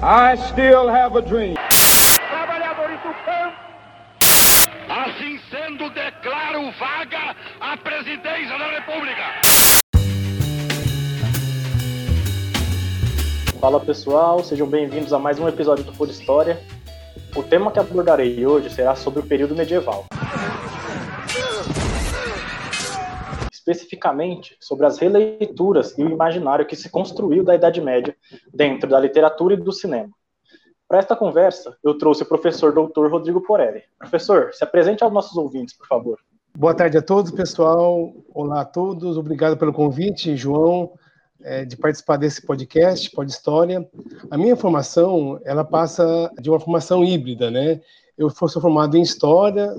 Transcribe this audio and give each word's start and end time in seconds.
I 0.00 0.36
still 0.36 0.88
have 0.88 1.18
a 1.18 1.22
dream. 1.22 1.56
Trabalhadores 2.30 3.00
do 3.00 3.12
campo. 3.24 3.56
Assim 4.88 5.40
sendo, 5.50 5.90
declaro 5.90 6.70
vaga 6.78 7.34
a 7.60 7.76
presidência 7.76 8.56
da 8.56 8.70
República. 8.70 9.22
Fala 13.60 13.80
pessoal, 13.80 14.44
sejam 14.44 14.68
bem-vindos 14.68 15.12
a 15.12 15.18
mais 15.18 15.40
um 15.40 15.48
episódio 15.48 15.82
do 15.82 15.92
Por 15.92 16.08
História. 16.08 16.60
O 17.34 17.42
tema 17.42 17.72
que 17.72 17.80
abordarei 17.80 18.46
hoje 18.46 18.70
será 18.70 18.94
sobre 18.94 19.18
o 19.18 19.26
período 19.26 19.56
medieval. 19.56 20.06
Especificamente 23.68 24.56
sobre 24.58 24.86
as 24.86 24.96
releituras 24.96 25.96
e 25.98 26.02
o 26.02 26.08
imaginário 26.08 26.64
que 26.64 26.74
se 26.74 26.88
construiu 26.88 27.44
da 27.44 27.54
Idade 27.54 27.82
Média 27.82 28.16
dentro 28.52 28.88
da 28.88 28.98
literatura 28.98 29.52
e 29.52 29.56
do 29.58 29.72
cinema. 29.72 30.08
Para 30.88 31.00
esta 31.00 31.14
conversa, 31.14 31.76
eu 31.84 31.98
trouxe 31.98 32.22
o 32.22 32.26
professor 32.26 32.72
doutor 32.72 33.10
Rodrigo 33.10 33.42
Porelli. 33.42 33.82
Professor, 33.98 34.54
se 34.54 34.64
apresente 34.64 35.04
aos 35.04 35.12
nossos 35.12 35.36
ouvintes, 35.36 35.76
por 35.76 35.86
favor. 35.86 36.18
Boa 36.56 36.72
tarde 36.72 36.96
a 36.96 37.02
todos, 37.02 37.30
pessoal. 37.30 38.14
Olá 38.32 38.62
a 38.62 38.64
todos. 38.64 39.18
Obrigado 39.18 39.58
pelo 39.58 39.74
convite, 39.74 40.34
João, 40.34 40.92
é, 41.42 41.66
de 41.66 41.76
participar 41.76 42.16
desse 42.16 42.40
podcast, 42.40 43.10
Pod 43.10 43.30
História. 43.30 43.86
A 44.30 44.38
minha 44.38 44.56
formação, 44.56 45.38
ela 45.44 45.62
passa 45.62 46.32
de 46.40 46.48
uma 46.48 46.58
formação 46.58 47.04
híbrida, 47.04 47.50
né? 47.50 47.82
Eu 48.16 48.30
sou 48.30 48.48
formado 48.48 48.96
em 48.96 49.02
História, 49.02 49.76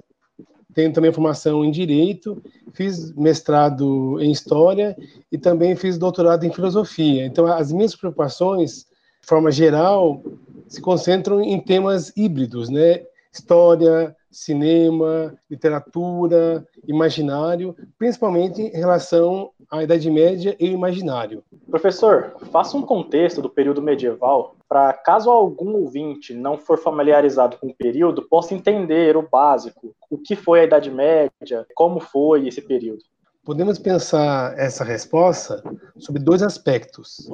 tenho 0.80 0.94
também 0.94 1.12
formação 1.12 1.66
em 1.66 1.72
Direito, 1.72 2.42
fiz 2.72 3.14
mestrado 3.14 4.18
em 4.22 4.32
História 4.32 4.96
e 5.30 5.38
também 5.38 5.76
fiz 5.76 5.98
doutorado 5.98 6.46
em 6.46 6.54
Filosofia. 6.54 7.26
Então, 7.26 7.46
as 7.46 7.72
minhas 7.74 7.94
preocupações, 7.96 8.86
de 9.22 9.28
forma 9.28 9.52
geral, 9.52 10.24
se 10.70 10.80
concentram 10.80 11.42
em 11.42 11.60
temas 11.60 12.16
híbridos, 12.16 12.70
né? 12.70 13.02
História, 13.32 14.16
cinema, 14.32 15.35
literatura, 15.49 16.66
imaginário, 16.88 17.76
principalmente 17.98 18.62
em 18.62 18.77
relação 18.77 19.52
à 19.71 19.84
Idade 19.84 20.10
Média 20.10 20.55
e 20.60 20.70
o 20.70 20.74
imaginário. 20.74 21.44
Professor, 21.70 22.36
faça 22.52 22.77
um 22.77 22.82
contexto 22.82 23.41
do 23.41 23.49
período 23.49 23.82
medieval 23.82 24.55
para 24.68 24.94
caso 24.94 25.32
algum 25.32 25.76
ouvinte 25.76 26.34
não 26.34 26.58
for 26.58 26.77
familiarizado 26.77 27.58
com 27.58 27.68
o 27.68 27.76
período, 27.76 28.21
possa 28.30 28.54
entender 28.54 29.18
o 29.18 29.27
básico, 29.27 29.96
o 30.10 30.18
que 30.18 30.36
foi 30.36 30.62
a 30.62 30.64
Idade 30.66 30.91
Média, 30.91 31.66
como 31.74 31.99
foi 31.99 32.48
esse 32.48 32.62
período. 32.62 33.02
Podemos 33.43 33.80
pensar 33.80 34.54
essa 34.60 34.84
resposta 34.84 35.64
sobre 35.98 36.21
dois 36.21 36.43
aspectos. 36.43 37.32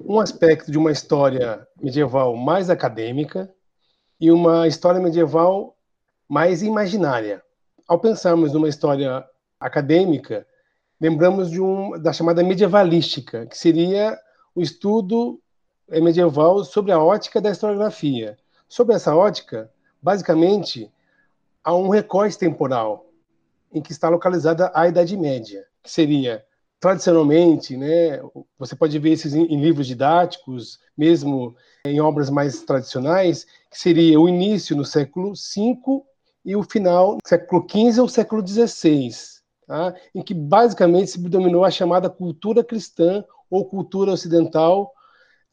Um 0.00 0.18
aspecto 0.18 0.72
de 0.72 0.78
uma 0.78 0.90
história 0.90 1.66
medieval 1.80 2.34
mais 2.34 2.70
acadêmica 2.70 3.52
e 4.18 4.30
uma 4.30 4.66
história 4.66 5.00
medieval 5.00 5.76
mais 6.28 6.62
imaginária. 6.62 7.42
Ao 7.86 7.98
pensarmos 7.98 8.52
numa 8.52 8.68
história 8.68 9.24
acadêmica, 9.58 10.46
lembramos 11.00 11.50
de 11.50 11.60
um, 11.60 11.98
da 12.00 12.12
chamada 12.12 12.42
medievalística, 12.42 13.46
que 13.46 13.56
seria 13.56 14.18
o 14.54 14.60
estudo 14.60 15.40
medieval 15.88 16.64
sobre 16.64 16.92
a 16.92 16.98
ótica 16.98 17.40
da 17.40 17.50
historiografia. 17.50 18.38
Sobre 18.68 18.94
essa 18.94 19.14
ótica, 19.14 19.70
basicamente, 20.00 20.90
há 21.62 21.74
um 21.74 21.88
recorte 21.88 22.38
temporal 22.38 23.06
em 23.72 23.82
que 23.82 23.92
está 23.92 24.08
localizada 24.08 24.70
a 24.74 24.88
Idade 24.88 25.16
Média, 25.16 25.64
que 25.82 25.90
seria 25.90 26.44
tradicionalmente, 26.78 27.76
né, 27.76 28.20
você 28.58 28.74
pode 28.74 28.98
ver 28.98 29.12
esses 29.12 29.34
em 29.34 29.60
livros 29.60 29.86
didáticos, 29.86 30.80
mesmo 30.96 31.54
em 31.86 32.00
obras 32.00 32.28
mais 32.28 32.62
tradicionais, 32.62 33.46
que 33.70 33.78
seria 33.78 34.18
o 34.18 34.28
início 34.28 34.76
no 34.76 34.84
século 34.84 35.32
V 35.32 36.02
e 36.44 36.56
o 36.56 36.62
final 36.62 37.18
século 37.24 37.66
XV 37.68 38.00
ou 38.00 38.08
século 38.08 38.46
XVI, 38.46 39.10
tá? 39.66 39.94
em 40.14 40.22
que 40.22 40.34
basicamente 40.34 41.10
se 41.10 41.20
predominou 41.20 41.64
a 41.64 41.70
chamada 41.70 42.10
cultura 42.10 42.64
cristã 42.64 43.24
ou 43.50 43.66
cultura 43.66 44.12
ocidental, 44.12 44.92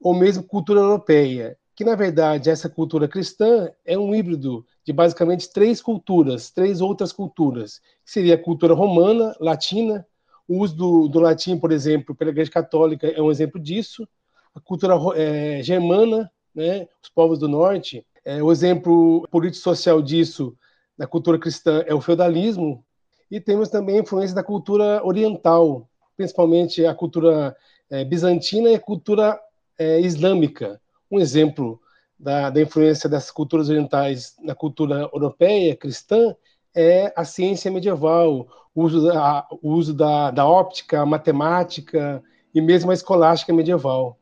ou 0.01 0.13
mesmo 0.13 0.43
cultura 0.43 0.79
europeia, 0.79 1.57
que 1.75 1.83
na 1.83 1.95
verdade 1.95 2.49
essa 2.49 2.69
cultura 2.69 3.07
cristã 3.07 3.69
é 3.85 3.97
um 3.97 4.15
híbrido 4.15 4.65
de 4.85 4.93
basicamente 4.93 5.51
três 5.51 5.81
culturas, 5.81 6.49
três 6.49 6.79
outras 6.81 7.11
culturas, 7.11 7.79
que 8.05 8.11
seria 8.11 8.35
a 8.35 8.41
cultura 8.41 8.73
romana, 8.73 9.35
latina, 9.39 10.05
o 10.47 10.59
uso 10.59 10.75
do, 10.75 11.07
do 11.07 11.19
latim, 11.19 11.57
por 11.59 11.71
exemplo, 11.71 12.15
pela 12.15 12.31
Igreja 12.31 12.49
Católica 12.49 13.07
é 13.07 13.21
um 13.21 13.29
exemplo 13.29 13.59
disso, 13.59 14.07
a 14.55 14.59
cultura 14.59 14.95
é, 15.15 15.61
germana, 15.61 16.31
né, 16.55 16.87
os 17.03 17.09
povos 17.09 17.37
do 17.37 17.47
norte, 17.47 18.05
é, 18.25 18.41
o 18.41 18.51
exemplo 18.51 19.27
político-social 19.29 20.01
disso 20.01 20.57
da 20.99 21.07
cultura 21.07 21.39
cristã 21.39 21.81
é 21.87 21.95
o 21.95 22.01
feudalismo, 22.01 22.83
e 23.31 23.39
temos 23.39 23.69
também 23.69 23.95
a 23.95 24.01
influência 24.01 24.35
da 24.35 24.43
cultura 24.43 25.01
oriental, 25.01 25.87
principalmente 26.17 26.85
a 26.85 26.93
cultura 26.93 27.55
é, 27.89 28.03
bizantina 28.03 28.69
e 28.69 28.75
a 28.75 28.79
cultura 28.81 29.39
é, 29.77 30.01
islâmica. 30.01 30.81
Um 31.09 31.17
exemplo 31.17 31.79
da, 32.19 32.49
da, 32.49 32.61
influência 32.61 33.09
dessas 33.09 33.31
culturas 33.31 33.69
orientais 33.69 34.35
na 34.43 34.53
cultura 34.53 35.09
europeia, 35.13 35.73
cristã, 35.73 36.35
é 36.75 37.13
a 37.15 37.23
ciência 37.23 37.71
medieval, 37.71 38.45
o 38.75 38.83
uso 38.83 39.07
da, 39.07 39.47
o 39.61 39.69
uso 39.71 39.93
da, 39.93 40.31
da 40.31 40.45
óptica, 40.45 40.99
a 40.99 41.05
matemática 41.05 42.21
e 42.53 42.59
mesmo 42.59 42.91
a 42.91 42.93
escolástica 42.93 43.53
medieval. 43.53 44.17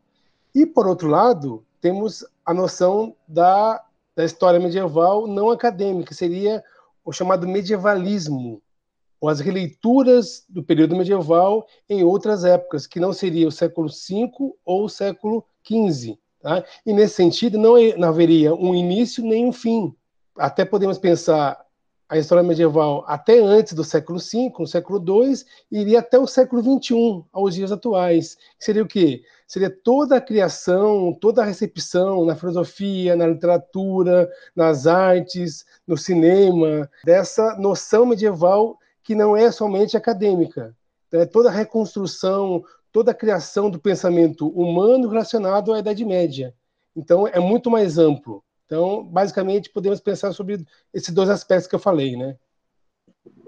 E, 0.54 0.64
por 0.64 0.86
outro 0.86 1.08
lado, 1.08 1.66
temos 1.82 2.24
a 2.46 2.54
noção 2.54 3.16
da 3.28 3.84
da 4.18 4.26
história 4.26 4.60
medieval 4.60 5.28
não 5.28 5.52
acadêmica, 5.52 6.12
seria 6.12 6.64
o 7.06 7.14
chamado 7.14 7.48
medievalismo, 7.48 8.60
ou 9.22 9.30
as 9.30 9.40
releituras 9.40 10.44
do 10.50 10.64
período 10.64 10.96
medieval 10.96 11.68
em 11.88 12.04
outras 12.04 12.44
épocas, 12.44 12.88
que 12.88 13.00
não 13.00 13.14
seria 13.14 13.48
o 13.48 13.52
século 13.52 13.88
V 13.88 14.32
ou 14.66 14.86
o 14.86 14.90
século 14.90 15.46
XV. 15.64 16.18
Tá? 16.42 16.64
E 16.84 16.94
nesse 16.94 17.14
sentido, 17.14 17.60
não, 17.60 17.76
não 17.96 18.10
haveria 18.10 18.56
um 18.56 18.74
início 18.74 19.24
nem 19.24 19.46
um 19.46 19.54
fim. 19.54 19.96
Até 20.36 20.66
podemos 20.66 20.98
pensar 20.98 21.64
a 22.09 22.18
história 22.18 22.44
medieval 22.44 23.03
até 23.07 23.40
antes 23.40 23.73
do 23.73 23.84
século 23.84 24.19
V, 24.19 24.53
no 24.59 24.68
século 24.68 25.00
II, 25.00 25.34
iria 25.72 26.00
até 26.00 26.18
o 26.18 26.25
século 26.25 26.62
XXI, 26.62 27.23
aos 27.31 27.56
dias 27.56 27.72
atuais. 27.72 28.38
Seria 28.57 28.84
o 28.84 28.88
quê? 28.88 29.23
Seria 29.45 29.69
toda 29.69 30.18
a 30.18 30.22
criação, 30.22 31.13
toda 31.19 31.41
a 31.41 31.45
recepção 31.45 32.25
na 32.25 32.35
filosofia, 32.35 33.16
na 33.16 33.28
literatura, 33.28 34.29
nas 34.56 34.88
artes, 34.88 35.66
no 35.85 35.97
cinema, 35.97 36.90
dessa 37.03 37.56
noção 37.57 38.06
medieval 38.06 38.78
que 39.03 39.16
não 39.16 39.35
é 39.35 39.51
somente 39.51 39.97
acadêmica. 39.97 40.75
É 41.12 41.25
toda 41.25 41.50
a 41.50 41.53
reconstrução, 41.53 42.63
toda 42.91 43.12
a 43.12 43.16
criação 43.16 43.69
do 43.69 43.79
pensamento 43.79 44.47
humano 44.50 45.07
relacionado 45.07 45.74
à 45.74 45.79
Idade 45.79 46.03
Média. 46.03 46.53
Então, 46.95 47.28
é 47.28 47.39
muito 47.39 47.69
mais 47.69 47.97
amplo. 47.97 48.44
Então, 48.68 49.02
basicamente, 49.02 49.70
podemos 49.70 50.02
pensar 50.02 50.34
sobre 50.34 50.60
esses 50.94 51.14
dois 51.14 51.30
aspectos 51.30 51.68
que 51.68 51.74
eu 51.74 51.80
falei, 51.80 52.18
né? 52.18 52.36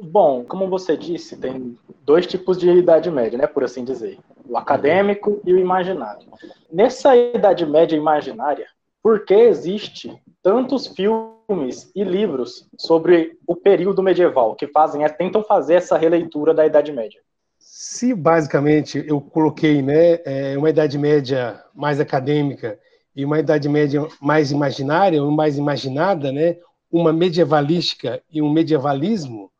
Bom, 0.01 0.45
como 0.45 0.69
você 0.69 0.95
disse, 0.95 1.35
tem 1.35 1.77
dois 2.03 2.25
tipos 2.25 2.57
de 2.57 2.69
Idade 2.69 3.11
Média, 3.11 3.37
né, 3.37 3.45
por 3.45 3.65
assim 3.65 3.83
dizer: 3.83 4.17
o 4.47 4.57
acadêmico 4.57 5.41
e 5.45 5.53
o 5.53 5.59
imaginário. 5.59 6.25
Nessa 6.71 7.15
Idade 7.17 7.65
Média 7.65 7.97
imaginária, 7.97 8.65
por 9.03 9.25
que 9.25 9.33
existe 9.33 10.17
tantos 10.41 10.87
filmes 10.87 11.91
e 11.93 12.01
livros 12.01 12.65
sobre 12.77 13.37
o 13.45 13.57
período 13.57 14.01
medieval 14.01 14.55
que 14.55 14.67
fazem, 14.67 15.05
tentam 15.17 15.43
fazer 15.43 15.75
essa 15.75 15.97
releitura 15.97 16.53
da 16.53 16.65
Idade 16.65 16.93
Média? 16.93 17.19
Se 17.57 18.13
basicamente 18.13 19.03
eu 19.05 19.19
coloquei, 19.19 19.81
né, 19.81 20.19
é, 20.25 20.57
uma 20.57 20.69
Idade 20.69 20.97
Média 20.97 21.61
mais 21.75 21.99
acadêmica 21.99 22.79
e 23.15 23.25
uma 23.25 23.39
Idade 23.39 23.67
Média 23.67 24.07
mais 24.21 24.51
imaginária, 24.51 25.23
ou 25.23 25.31
mais 25.31 25.57
imaginada, 25.57 26.31
né? 26.31 26.57
uma 26.91 27.13
medievalística 27.13 28.21
e 28.31 28.41
um 28.41 28.51
medievalismo, 28.51 29.51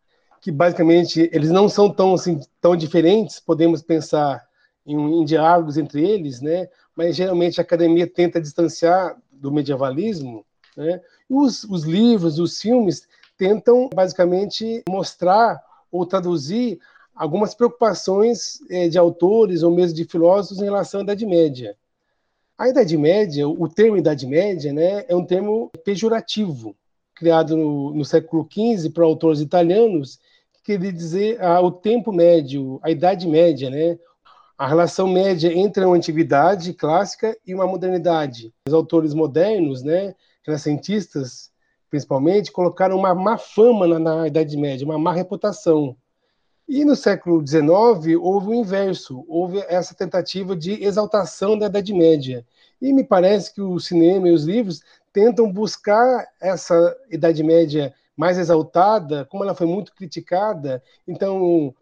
que 0.41 0.51
basicamente 0.51 1.29
eles 1.33 1.51
não 1.51 1.67
são 1.67 1.89
tão, 1.89 2.13
assim, 2.13 2.39
tão 2.61 2.75
diferentes, 2.75 3.39
podemos 3.39 3.81
pensar 3.81 4.43
em, 4.85 4.95
em 4.95 5.25
diálogos 5.25 5.77
entre 5.77 6.07
eles, 6.07 6.41
né? 6.41 6.67
mas 6.95 7.15
geralmente 7.15 7.59
a 7.59 7.63
academia 7.63 8.07
tenta 8.07 8.41
distanciar 8.41 9.15
do 9.31 9.51
medievalismo. 9.51 10.45
Né? 10.75 11.01
Os, 11.29 11.63
os 11.65 11.83
livros, 11.83 12.39
os 12.39 12.59
filmes 12.59 13.07
tentam 13.37 13.89
basicamente 13.93 14.83
mostrar 14.89 15.61
ou 15.91 16.05
traduzir 16.05 16.79
algumas 17.15 17.53
preocupações 17.53 18.59
eh, 18.69 18.87
de 18.87 18.97
autores 18.97 19.61
ou 19.61 19.71
mesmo 19.71 19.95
de 19.95 20.05
filósofos 20.05 20.61
em 20.61 20.65
relação 20.65 21.01
à 21.01 21.03
Idade 21.03 21.25
Média. 21.25 21.75
A 22.59 22.67
Idade 22.67 22.97
Média, 22.97 23.47
o 23.47 23.69
termo 23.69 23.95
Idade 23.95 24.27
Média, 24.27 24.73
né, 24.73 25.05
é 25.07 25.15
um 25.15 25.25
termo 25.25 25.71
pejorativo, 25.85 26.75
criado 27.15 27.55
no, 27.55 27.93
no 27.93 28.03
século 28.03 28.45
XV 28.51 28.89
por 28.89 29.05
autores 29.05 29.39
italianos, 29.39 30.19
que 30.51 30.73
queria 30.73 30.91
dizer 30.91 31.41
ah, 31.41 31.61
o 31.61 31.71
tempo 31.71 32.11
médio, 32.11 32.77
a 32.83 32.91
Idade 32.91 33.25
Média, 33.29 33.69
né, 33.69 33.97
a 34.57 34.67
relação 34.67 35.07
média 35.07 35.53
entre 35.53 35.85
uma 35.85 35.95
antiguidade 35.95 36.73
clássica 36.73 37.33
e 37.47 37.55
uma 37.55 37.65
modernidade. 37.65 38.53
Os 38.67 38.73
autores 38.73 39.13
modernos, 39.13 39.81
né, 39.81 40.13
renascentistas, 40.45 41.51
principalmente, 41.89 42.51
colocaram 42.51 42.97
uma 42.97 43.15
má 43.15 43.37
fama 43.37 43.87
na, 43.87 43.99
na 43.99 44.27
Idade 44.27 44.57
Média, 44.57 44.83
uma 44.83 44.99
má 44.99 45.13
reputação. 45.13 45.95
E 46.69 46.85
no 46.85 46.95
século 46.95 47.43
XIX 47.45 48.15
houve 48.21 48.49
o 48.49 48.53
inverso, 48.53 49.25
houve 49.27 49.57
essa 49.67 49.95
tentativa 49.95 50.55
de 50.55 50.83
exaltação 50.83 51.57
da 51.57 51.65
Idade 51.65 51.91
Média. 51.91 52.45
E 52.79 52.93
me 52.93 53.03
parece 53.03 53.51
que 53.51 53.59
o 53.59 53.79
cinema 53.79 54.29
e 54.29 54.31
os 54.31 54.43
livros 54.43 54.83
tentam 55.11 55.51
buscar 55.51 56.27
essa 56.39 56.95
Idade 57.09 57.41
Média 57.41 57.91
mais 58.15 58.37
exaltada, 58.37 59.25
como 59.25 59.43
ela 59.43 59.55
foi 59.55 59.65
muito 59.65 59.95
criticada, 59.95 60.83
então 61.07 61.73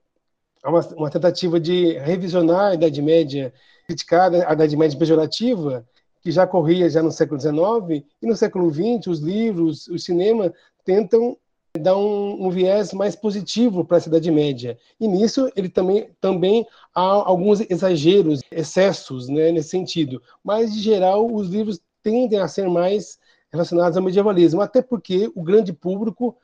há 0.63 0.69
uma, 0.69 0.79
uma 0.95 1.09
tentativa 1.09 1.59
de 1.59 1.97
revisionar 1.97 2.71
a 2.71 2.73
Idade 2.75 3.01
Média, 3.01 3.53
criticada 3.85 4.47
a 4.47 4.53
Idade 4.53 4.77
Média 4.77 4.97
pejorativa, 4.97 5.85
que 6.21 6.31
já 6.31 6.47
corria 6.47 6.89
já 6.89 7.03
no 7.03 7.11
século 7.11 7.41
XIX, 7.41 8.05
e 8.21 8.25
no 8.25 8.37
século 8.37 8.71
XX 8.71 9.07
os 9.07 9.19
livros, 9.19 9.89
o 9.89 9.99
cinema 9.99 10.53
tentam 10.85 11.37
dar 11.77 11.97
um, 11.97 12.47
um 12.47 12.50
viés 12.50 12.94
mais 12.94 13.15
positivo 13.15 13.85
para 13.85 13.97
a 13.97 14.01
Idade 14.06 14.31
Média. 14.31 14.77
E 15.00 15.07
nisso 15.07 15.51
ele 15.56 15.69
também, 15.69 16.09
também 16.19 16.65
há 16.94 17.01
alguns 17.01 17.62
exageros, 17.69 18.41
excessos 18.51 19.27
né, 19.27 19.51
nesse 19.51 19.69
sentido. 19.69 20.21
Mas, 20.44 20.74
de 20.74 20.81
geral, 20.81 21.33
os 21.33 21.50
livros 21.50 21.79
tendem 22.03 22.39
a 22.39 22.47
ser 22.47 22.69
mais 22.69 23.19
relacionados 23.51 23.97
ao 23.97 24.03
medievalismo, 24.03 24.62
até 24.62 24.81
porque 24.81 25.31
o 25.35 25.41
grande 25.41 25.74
público 25.74 26.35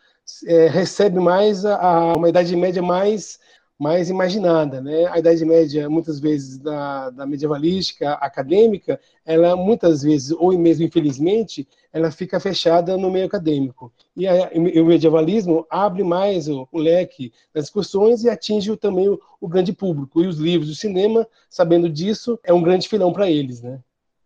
é, 0.46 0.68
recebe 0.68 1.20
mais 1.20 1.66
a, 1.66 1.76
a, 1.76 2.14
uma 2.14 2.30
Idade 2.30 2.56
Média 2.56 2.82
mais 2.82 3.40
mais 3.78 4.10
imaginada, 4.10 4.80
né? 4.80 5.08
A 5.08 5.20
Idade 5.20 5.44
Média, 5.44 5.90
muitas 5.90 6.20
vezes 6.20 6.58
da, 6.58 7.10
da 7.10 7.26
medievalística 7.26 8.14
acadêmica, 8.14 9.00
ela 9.26 9.56
muitas 9.56 10.04
vezes 10.04 10.32
ou 10.32 10.58
mesmo 10.58 10.86
infelizmente, 10.86 11.68
ela 11.94 12.10
fica 12.10 12.40
fechada 12.40 12.98
no 12.98 13.12
meio 13.12 13.28
acadêmico. 13.28 13.94
E, 14.18 14.28
a, 14.28 14.52
e 14.52 14.82
o 14.82 14.86
medievalismo 14.86 15.66
abre 15.70 16.04
mais 16.04 16.50
o, 16.50 16.68
o, 16.72 16.80
leque 16.80 17.32
das 17.54 17.66
discussões 17.66 18.24
e 18.24 18.30
atinge 18.30 18.76
também 18.76 19.08
o, 19.08 19.22
o 19.40 19.48
grande 19.48 19.72
público. 19.72 20.22
E 20.22 20.28
os 20.28 20.38
livros, 20.38 20.72
o 20.72 20.76
cinema, 20.76 21.28
sabendo 21.48 21.88
disso, 21.88 22.40
é 22.44 22.52
um 22.52 22.64
grande 22.64 22.90
filão 22.90 23.14
para 23.14 23.30
eles, 23.30 23.62
né? 23.62 23.80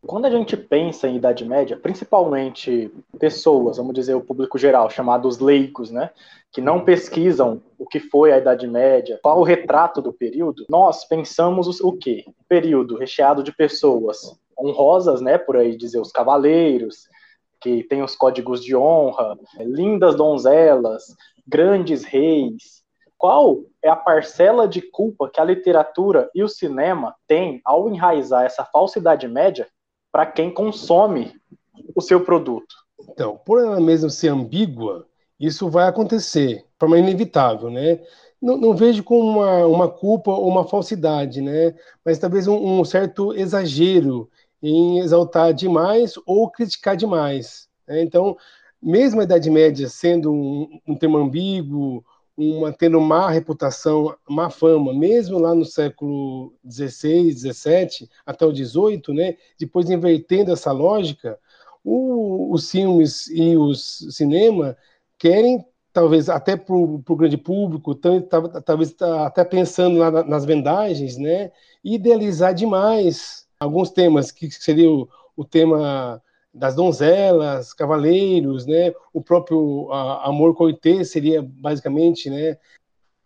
Quando 0.06 0.26
a 0.26 0.30
gente 0.30 0.56
pensa 0.56 1.08
em 1.08 1.18
Idade 1.18 1.44
Média, 1.44 1.76
principalmente 1.76 2.90
pessoas, 3.20 3.76
vamos 3.76 3.94
dizer 3.94 4.14
o 4.14 4.22
público 4.22 4.58
geral, 4.58 4.90
chamados 4.90 5.40
leigos, 5.40 5.92
né, 5.92 6.12
que 6.52 6.62
não 6.62 6.86
pesquisam 6.86 7.62
o 7.78 7.86
que 7.86 8.00
foi 8.00 8.32
a 8.32 8.38
Idade 8.38 8.68
Média, 8.68 9.20
qual 9.22 9.40
o 9.40 9.44
retrato 9.44 10.02
do 10.02 10.14
período, 10.14 10.66
nós 10.70 11.04
pensamos 11.04 11.82
o 11.82 11.92
quê? 11.92 12.24
Um 12.28 12.34
período 12.48 12.96
recheado 12.96 13.44
de 13.44 13.52
pessoas 13.52 14.40
honrosas, 14.58 15.20
né, 15.20 15.38
por 15.38 15.58
aí 15.58 15.76
dizer 15.76 16.00
os 16.00 16.12
cavaleiros, 16.12 17.10
que 17.68 17.84
tem 17.84 18.02
os 18.02 18.16
códigos 18.16 18.64
de 18.64 18.76
honra, 18.76 19.38
lindas 19.60 20.16
donzelas, 20.16 21.04
grandes 21.46 22.06
reis. 22.06 22.82
Qual 23.18 23.66
é 23.84 23.90
a 23.90 23.96
parcela 23.96 24.68
de 24.68 24.82
culpa 24.82 25.30
que 25.30 25.42
a 25.42 25.44
literatura 25.44 26.30
e 26.34 26.44
o 26.44 26.48
cinema 26.48 27.14
têm 27.28 27.60
ao 27.66 27.90
enraizar 27.90 28.46
essa 28.46 28.64
falsidade 28.64 29.28
média 29.28 29.68
para 30.12 30.26
quem 30.26 30.54
consome 30.54 31.34
o 31.96 32.02
seu 32.02 32.24
produto. 32.24 32.76
Então, 33.10 33.40
por 33.46 33.60
ela 33.60 33.80
mesma 33.80 34.10
ser 34.10 34.30
ambígua, 34.30 35.06
isso 35.40 35.70
vai 35.70 35.88
acontecer, 35.88 36.58
de 36.58 36.66
forma 36.80 36.98
inevitável, 36.98 37.70
né? 37.70 38.00
Não, 38.42 38.56
não, 38.56 38.76
vejo 38.76 39.04
como 39.04 39.22
uma, 39.22 39.66
uma 39.66 39.90
culpa 39.90 40.32
ou 40.32 40.48
uma 40.48 40.64
falsidade, 40.64 41.42
né? 41.42 41.76
Mas 42.06 42.20
talvez 42.20 42.48
um, 42.48 42.80
um 42.80 42.86
certo 42.86 43.34
exagero 43.34 44.30
em 44.62 45.00
exaltar 45.00 45.54
demais 45.54 46.14
ou 46.26 46.50
criticar 46.50 46.96
demais. 46.96 47.68
Né? 47.88 48.02
Então, 48.02 48.38
mesmo 48.82 49.22
a 49.22 49.24
Idade 49.24 49.50
Média 49.50 49.88
sendo 49.90 50.32
um, 50.32 50.80
um 50.88 50.96
tema 50.96 51.20
ambíguo, 51.20 52.04
uma, 52.38 52.72
tendo 52.72 53.02
má 53.02 53.32
reputação, 53.32 54.16
má 54.30 54.50
fama, 54.50 54.94
mesmo 54.94 55.40
lá 55.40 55.56
no 55.56 55.66
século 55.66 56.54
XVI, 56.70 57.32
XVII, 57.32 58.10
até 58.26 58.46
o 58.46 58.56
XVIII, 58.56 59.02
né, 59.10 59.36
depois 59.60 59.90
invertendo 59.90 60.52
essa 60.52 60.72
lógica, 60.72 61.40
o, 61.84 62.54
os 62.54 62.70
filmes 62.70 63.28
e 63.30 63.58
os 63.58 64.06
cinema 64.12 64.78
querem, 65.18 65.66
talvez 65.92 66.30
até 66.30 66.56
para 66.56 66.76
o 66.76 67.16
grande 67.16 67.38
público, 67.38 67.96
talvez 67.96 68.94
tá, 68.94 69.26
até 69.26 69.44
pensando 69.44 69.98
nas 70.26 70.46
vendagens, 70.46 71.18
né, 71.18 71.52
idealizar 71.84 72.54
demais 72.54 73.47
alguns 73.60 73.90
temas, 73.92 74.32
que 74.32 74.50
seria 74.52 74.90
o, 74.90 75.08
o 75.36 75.44
tema 75.44 76.22
das 76.54 76.76
donzelas, 76.76 77.74
cavaleiros, 77.74 78.66
né? 78.66 78.94
O 79.14 79.22
próprio 79.22 79.92
a, 79.92 80.28
amor 80.28 80.56
coité 80.56 81.04
seria 81.04 81.42
basicamente, 81.42 82.30
né? 82.30 82.58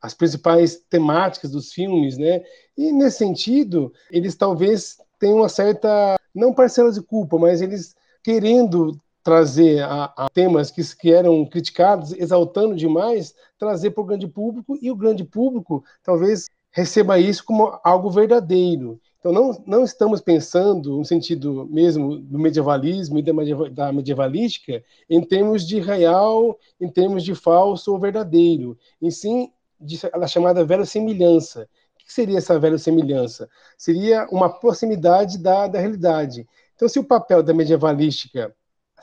As 0.01 0.13
principais 0.13 0.77
temáticas 0.89 1.51
dos 1.51 1.71
filmes, 1.71 2.17
né? 2.17 2.43
E 2.77 2.91
nesse 2.91 3.19
sentido, 3.19 3.93
eles 4.09 4.35
talvez 4.35 4.97
tenham 5.19 5.37
uma 5.37 5.49
certa 5.49 6.17
não 6.33 6.53
parcela 6.53 6.91
de 6.91 7.01
culpa, 7.01 7.37
mas 7.37 7.61
eles 7.61 7.95
querendo 8.23 8.99
trazer 9.23 9.83
a, 9.83 10.05
a 10.17 10.29
temas 10.29 10.71
que, 10.71 10.81
que 10.95 11.13
eram 11.13 11.45
criticados, 11.45 12.11
exaltando 12.13 12.75
demais, 12.75 13.35
trazer 13.57 13.91
para 13.91 14.01
o 14.01 14.05
grande 14.05 14.27
público 14.27 14.77
e 14.81 14.89
o 14.89 14.95
grande 14.95 15.23
público 15.23 15.83
talvez 16.03 16.49
receba 16.71 17.19
isso 17.19 17.43
como 17.45 17.79
algo 17.83 18.09
verdadeiro. 18.09 18.99
Então, 19.21 19.31
não, 19.31 19.63
não 19.67 19.83
estamos 19.83 20.19
pensando, 20.19 20.97
no 20.97 21.05
sentido 21.05 21.67
mesmo 21.69 22.17
do 22.17 22.39
medievalismo 22.39 23.19
e 23.19 23.69
da 23.71 23.93
medievalística, 23.93 24.83
em 25.07 25.21
termos 25.23 25.67
de 25.67 25.79
real, 25.79 26.57
em 26.79 26.89
termos 26.89 27.23
de 27.23 27.35
falso 27.35 27.93
ou 27.93 27.99
verdadeiro, 27.99 28.75
em 28.99 29.11
sim 29.11 29.51
de, 29.79 29.99
a 30.11 30.25
chamada 30.25 30.65
verossimilhança. 30.65 31.69
O 31.93 32.03
que 32.03 32.11
seria 32.11 32.39
essa 32.39 32.57
verossimilhança? 32.57 33.47
Seria 33.77 34.27
uma 34.31 34.49
proximidade 34.49 35.37
da, 35.37 35.67
da 35.67 35.79
realidade. 35.79 36.47
Então, 36.73 36.89
se 36.89 36.97
o 36.97 37.03
papel 37.03 37.43
da 37.43 37.53
medievalística 37.53 38.51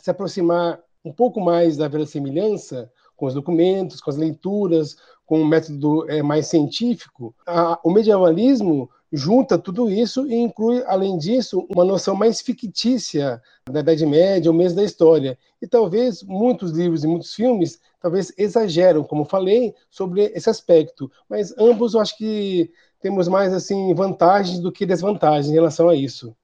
se 0.00 0.10
aproximar 0.10 0.80
um 1.04 1.12
pouco 1.12 1.40
mais 1.40 1.76
da 1.76 1.86
verossimilhança, 1.86 2.90
com 3.14 3.26
os 3.26 3.34
documentos, 3.34 4.00
com 4.00 4.10
as 4.10 4.16
leituras, 4.16 4.96
com 5.24 5.38
um 5.40 5.46
método 5.46 6.10
é, 6.10 6.24
mais 6.24 6.48
científico, 6.48 7.32
a, 7.46 7.78
o 7.84 7.90
medievalismo 7.92 8.90
junta 9.12 9.58
tudo 9.58 9.90
isso 9.90 10.26
e 10.26 10.34
inclui, 10.34 10.82
além 10.86 11.16
disso, 11.18 11.66
uma 11.74 11.84
noção 11.84 12.14
mais 12.14 12.40
fictícia 12.40 13.42
da 13.70 13.80
Idade 13.80 14.04
Média 14.04 14.50
ou 14.50 14.56
mesmo 14.56 14.76
da 14.76 14.84
história. 14.84 15.38
E 15.60 15.66
talvez 15.66 16.22
muitos 16.22 16.72
livros 16.72 17.04
e 17.04 17.06
muitos 17.06 17.34
filmes 17.34 17.80
talvez 18.00 18.32
exageram, 18.36 19.02
como 19.02 19.24
falei, 19.24 19.74
sobre 19.90 20.24
esse 20.34 20.48
aspecto. 20.48 21.10
Mas 21.28 21.52
ambos 21.58 21.94
eu 21.94 22.00
acho 22.00 22.16
que 22.16 22.70
temos 23.00 23.28
mais 23.28 23.52
assim 23.52 23.94
vantagens 23.94 24.58
do 24.58 24.72
que 24.72 24.86
desvantagens 24.86 25.48
em 25.48 25.54
relação 25.54 25.88
a 25.88 25.94
isso. 25.94 26.34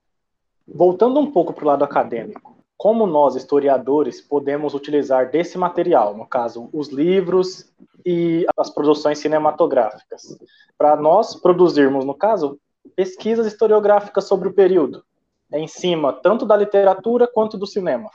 Voltando 0.67 1.19
um 1.19 1.31
pouco 1.31 1.53
para 1.53 1.63
o 1.63 1.67
lado 1.67 1.83
acadêmico, 1.83 2.54
como 2.77 3.07
nós, 3.07 3.35
historiadores, 3.35 4.21
podemos 4.21 4.73
utilizar 4.73 5.31
desse 5.31 5.57
material, 5.57 6.15
no 6.15 6.25
caso, 6.25 6.69
os 6.73 6.89
livros 6.89 7.71
e 8.05 8.45
as 8.57 8.69
produções 8.69 9.19
cinematográficas, 9.19 10.37
para 10.77 10.95
nós 10.95 11.35
produzirmos, 11.35 12.05
no 12.05 12.13
caso, 12.13 12.59
pesquisas 12.95 13.47
historiográficas 13.47 14.25
sobre 14.25 14.49
o 14.49 14.53
período, 14.53 15.03
em 15.51 15.67
cima 15.67 16.13
tanto 16.13 16.45
da 16.45 16.55
literatura 16.55 17.27
quanto 17.27 17.57
do 17.57 17.65
cinema? 17.65 18.09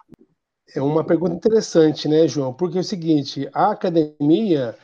É 0.75 0.81
uma 0.81 1.03
pergunta 1.03 1.35
interessante, 1.35 2.07
né, 2.07 2.29
João? 2.29 2.53
Porque 2.53 2.79
é 2.79 2.81
o 2.81 2.85
seguinte, 2.85 3.49
a 3.53 3.73
academia, 3.73 4.77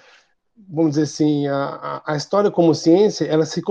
vamos 0.68 0.92
dizer 0.92 1.02
assim, 1.02 1.47
a, 1.47 2.02
a 2.04 2.16
história 2.16 2.50
como 2.50 2.75
ciência, 2.75 3.25
ela 3.26 3.45
se 3.45 3.62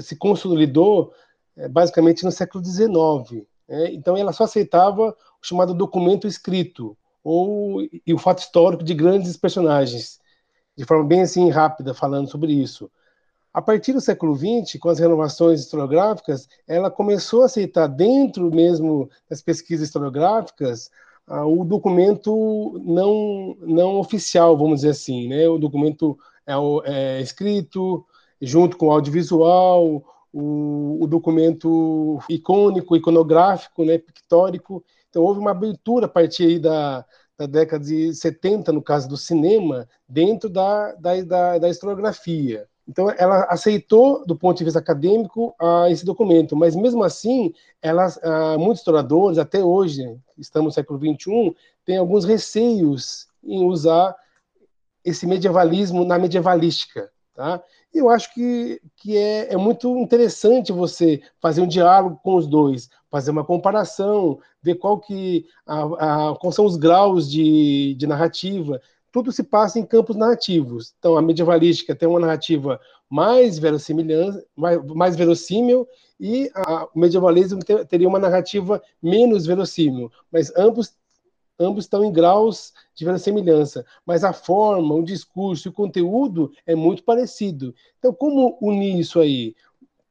se 0.00 0.16
consolidou 0.16 1.12
é, 1.56 1.68
basicamente 1.68 2.24
no 2.24 2.30
século 2.30 2.62
XIX. 2.62 3.46
Né? 3.66 3.92
Então, 3.92 4.16
ela 4.16 4.32
só 4.32 4.44
aceitava 4.44 5.16
chamado 5.46 5.74
documento 5.74 6.26
escrito, 6.26 6.96
ou 7.22 7.82
e 7.82 8.12
o 8.12 8.18
fato 8.18 8.40
histórico 8.40 8.84
de 8.84 8.94
grandes 8.94 9.36
personagens, 9.36 10.18
de 10.76 10.84
forma 10.84 11.04
bem 11.04 11.22
assim 11.22 11.50
rápida, 11.50 11.94
falando 11.94 12.30
sobre 12.30 12.52
isso. 12.52 12.90
A 13.52 13.62
partir 13.62 13.94
do 13.94 14.00
século 14.00 14.36
XX, 14.36 14.78
com 14.78 14.90
as 14.90 14.98
renovações 14.98 15.60
historiográficas, 15.60 16.46
ela 16.68 16.90
começou 16.90 17.42
a 17.42 17.46
aceitar 17.46 17.86
dentro 17.86 18.50
mesmo 18.50 19.08
das 19.30 19.40
pesquisas 19.40 19.86
historiográficas 19.86 20.90
uh, 21.28 21.60
o 21.60 21.64
documento 21.64 22.80
não, 22.84 23.56
não 23.60 23.98
oficial, 23.98 24.56
vamos 24.56 24.76
dizer 24.76 24.90
assim, 24.90 25.28
né? 25.28 25.48
O 25.48 25.58
documento 25.58 26.18
é, 26.46 26.52
é 26.84 27.20
escrito 27.20 28.04
junto 28.40 28.76
com 28.76 28.88
o 28.88 28.90
audiovisual, 28.92 30.04
o, 30.38 30.98
o, 31.02 31.06
documento 31.06 32.18
icônico, 32.28 32.94
iconográfico, 32.94 33.84
né, 33.84 33.96
pictórico. 33.96 34.84
Então 35.08 35.22
houve 35.22 35.40
uma 35.40 35.52
abertura 35.52 36.04
a 36.04 36.08
partir 36.08 36.58
da, 36.58 37.06
da 37.38 37.46
década 37.46 37.82
de 37.82 38.14
70, 38.14 38.70
no 38.70 38.82
caso 38.82 39.08
do 39.08 39.16
cinema, 39.16 39.88
dentro 40.06 40.50
da, 40.50 40.92
da, 40.96 41.22
da, 41.22 41.58
da 41.58 41.68
historiografia. 41.70 42.68
Então, 42.86 43.10
ela 43.18 43.44
aceitou, 43.44 44.24
do 44.24 44.36
ponto 44.36 44.58
de 44.58 44.64
vista 44.64 44.78
acadêmico, 44.78 45.52
esse 45.90 46.04
documento, 46.04 46.54
mas 46.54 46.76
mesmo 46.76 47.02
assim, 47.02 47.52
ela, 47.82 48.06
muitos 48.58 48.78
historiadores, 48.78 49.38
até 49.38 49.64
hoje, 49.64 50.16
estamos 50.38 50.66
no 50.66 50.72
século 50.72 51.00
XXI, 51.00 51.56
têm 51.84 51.96
alguns 51.96 52.24
receios 52.24 53.26
em 53.42 53.64
usar 53.64 54.14
esse 55.04 55.26
medievalismo 55.26 56.04
na 56.04 56.16
medievalística. 56.16 57.10
Tá? 57.36 57.62
Eu 57.92 58.08
acho 58.08 58.32
que, 58.32 58.80
que 58.96 59.14
é, 59.14 59.52
é 59.52 59.56
muito 59.58 59.94
interessante 59.98 60.72
você 60.72 61.20
fazer 61.38 61.60
um 61.60 61.68
diálogo 61.68 62.18
com 62.22 62.34
os 62.34 62.46
dois, 62.46 62.88
fazer 63.10 63.30
uma 63.30 63.44
comparação, 63.44 64.38
ver 64.62 64.76
qual 64.76 64.98
que 64.98 65.44
a, 65.66 66.30
a, 66.30 66.36
quais 66.36 66.54
são 66.56 66.64
os 66.64 66.76
graus 66.78 67.30
de, 67.30 67.94
de 67.94 68.06
narrativa, 68.06 68.80
tudo 69.12 69.30
se 69.30 69.42
passa 69.42 69.78
em 69.78 69.84
campos 69.84 70.16
narrativos. 70.16 70.94
Então, 70.98 71.14
a 71.14 71.20
medievalística 71.20 71.94
tem 71.94 72.08
uma 72.08 72.20
narrativa 72.20 72.80
mais 73.08 73.58
mais, 73.58 74.84
mais 74.94 75.14
verossímil, 75.14 75.86
e 76.18 76.50
a, 76.54 76.84
o 76.86 76.98
medievalismo 76.98 77.62
ter, 77.62 77.84
teria 77.84 78.08
uma 78.08 78.18
narrativa 78.18 78.82
menos 79.02 79.44
verossímil, 79.44 80.10
mas 80.32 80.50
ambos 80.56 80.94
ambos 81.58 81.84
estão 81.84 82.04
em 82.04 82.12
graus 82.12 82.72
de 82.94 83.04
verossimilhança, 83.04 83.84
mas 84.04 84.24
a 84.24 84.32
forma, 84.32 84.94
o 84.94 85.04
discurso 85.04 85.68
e 85.68 85.70
o 85.70 85.74
conteúdo 85.74 86.52
é 86.66 86.74
muito 86.74 87.02
parecido. 87.02 87.74
Então, 87.98 88.12
como 88.12 88.58
unir 88.60 88.98
isso 88.98 89.20
aí? 89.20 89.54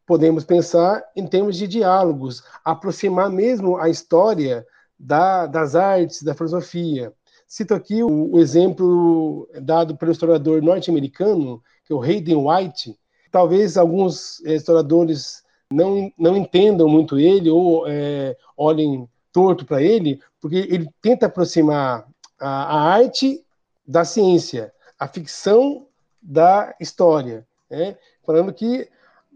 Podemos 0.05 0.43
pensar 0.43 1.03
em 1.15 1.25
termos 1.25 1.57
de 1.57 1.67
diálogos, 1.67 2.43
aproximar 2.63 3.29
mesmo 3.29 3.77
a 3.77 3.89
história 3.89 4.65
da, 4.99 5.47
das 5.47 5.75
artes, 5.75 6.21
da 6.21 6.35
filosofia. 6.35 7.13
Cito 7.47 7.73
aqui 7.73 8.03
o, 8.03 8.33
o 8.33 8.39
exemplo 8.39 9.47
dado 9.61 9.95
pelo 9.95 10.11
historiador 10.11 10.61
norte-americano, 10.61 11.61
que 11.85 11.93
é 11.93 11.95
o 11.95 12.01
Hayden 12.01 12.37
White. 12.37 12.97
Talvez 13.31 13.77
alguns 13.77 14.43
eh, 14.45 14.55
historiadores 14.55 15.43
não, 15.71 16.11
não 16.17 16.37
entendam 16.37 16.87
muito 16.87 17.19
ele 17.19 17.49
ou 17.49 17.87
é, 17.87 18.35
olhem 18.57 19.07
torto 19.36 19.65
para 19.65 19.84
ele, 19.84 20.22
porque 20.39 20.56
ele 20.56 20.88
tenta 21.01 21.25
aproximar 21.25 22.08
a, 22.39 22.48
a, 22.48 22.94
arte 22.94 23.44
da 23.86 24.06
ciência, 24.06 24.74
a 24.98 25.10
ficção 25.10 25.88
da 26.22 26.74
história, 26.80 27.46
né? 27.70 27.98
falando 28.25 28.54
que 28.54 28.89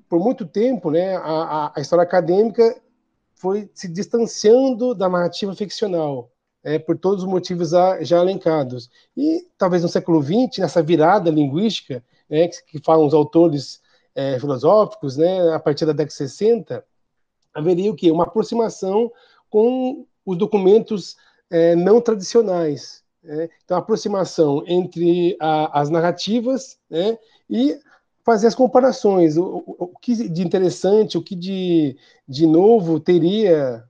por 0.08 0.18
muito 0.22 0.46
tempo, 0.46 0.90
né, 0.90 1.18
a, 1.18 1.74
a 1.76 1.82
história 1.82 2.04
acadêmica 2.04 2.82
foi 3.36 3.70
se 3.74 3.90
distanciando 3.90 4.96
da 4.96 5.10
narrativa 5.10 5.54
ficcional 5.54 6.32
é, 6.64 6.80
por 6.80 6.98
todos 6.98 7.26
os 7.26 7.30
motivos 7.30 7.72
já 8.02 8.22
elencados. 8.22 8.90
E 9.18 9.46
talvez 9.58 9.84
no 9.84 9.90
século 9.90 10.24
XX, 10.24 10.60
nessa 10.60 10.82
virada 10.82 11.30
linguística, 11.30 12.02
né, 12.30 12.48
que, 12.48 12.64
que, 12.66 12.80
falam 12.80 13.06
os 13.06 13.14
autores 13.14 13.82
é, 14.16 14.40
filosóficos, 14.40 15.18
né, 15.18 15.54
a 15.54 15.60
partir 15.60 15.86
da 15.86 15.92
década 15.92 16.08
de 16.08 16.14
60, 16.14 16.86
haveria 17.54 17.92
o 17.92 17.96
quê? 17.96 18.10
Uma 18.10 18.24
aproximação 18.24 19.12
com 19.50 20.06
os 20.26 20.38
documentos 20.38 21.16
é, 21.50 21.76
não 21.76 22.00
tradicionais. 22.00 23.04
Né? 23.24 23.50
Então, 23.64 23.78
a 23.78 23.80
aproximação 23.80 24.64
entre 24.68 25.36
a, 25.40 25.82
as 25.82 25.90
narrativas 25.90 26.78
né, 26.90 27.18
e 27.50 27.80
fazer 28.24 28.48
as 28.48 28.56
comparações. 28.56 29.38
O, 29.38 29.64
o, 29.66 29.76
o, 29.80 29.88
que 30.00 30.30
de 30.30 30.42
interessante, 30.44 31.18
o 31.18 31.24
que 31.24 31.36
de, 31.36 31.98
de 32.28 32.46
novo 32.46 33.00
teria 33.00 33.84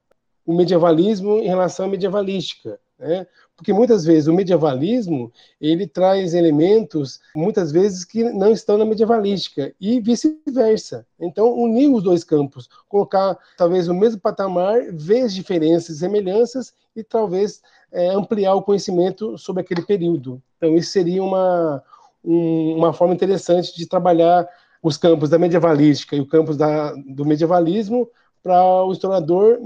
o 0.46 0.54
medievalismo 0.54 1.38
em 1.38 1.48
relação 1.48 1.86
à 1.86 1.90
medievalística, 1.90 2.80
né? 2.98 3.28
Porque 3.60 3.74
muitas 3.74 4.06
vezes 4.06 4.28
o 4.28 4.34
medievalismo 4.34 5.34
ele 5.60 5.86
traz 5.86 6.34
elementos, 6.34 7.20
muitas 7.36 7.74
vezes 7.74 8.06
que 8.06 8.24
não 8.24 8.54
estão 8.54 8.78
na 8.78 8.86
medievalística 8.86 9.76
e 9.82 10.00
vice-versa. 10.00 11.06
Então 11.20 11.54
unir 11.60 11.94
os 11.94 12.02
dois 12.02 12.24
campos, 12.24 12.70
colocar 12.88 13.38
talvez 13.58 13.90
o 13.90 13.94
mesmo 13.94 14.22
patamar, 14.22 14.80
ver 14.94 15.24
as 15.24 15.34
diferenças 15.34 15.98
semelhanças 15.98 16.74
e 16.96 17.04
talvez 17.04 17.62
é, 17.92 18.08
ampliar 18.12 18.56
o 18.56 18.62
conhecimento 18.62 19.38
sobre 19.38 19.62
aquele 19.62 19.82
período. 19.82 20.42
Então 20.56 20.78
isso 20.78 20.92
seria 20.92 21.22
uma 21.22 21.84
um, 22.24 22.78
uma 22.78 22.94
forma 22.94 23.14
interessante 23.14 23.76
de 23.76 23.86
trabalhar 23.86 24.48
os 24.82 24.96
campos 24.96 25.30
da 25.30 25.38
medievalística 25.38 26.16
e 26.16 26.22
o 26.22 26.26
campos 26.26 26.56
da, 26.56 26.94
do 26.94 27.26
medievalismo 27.26 28.10
para 28.42 28.86
o 28.86 28.94
historiador 28.94 29.60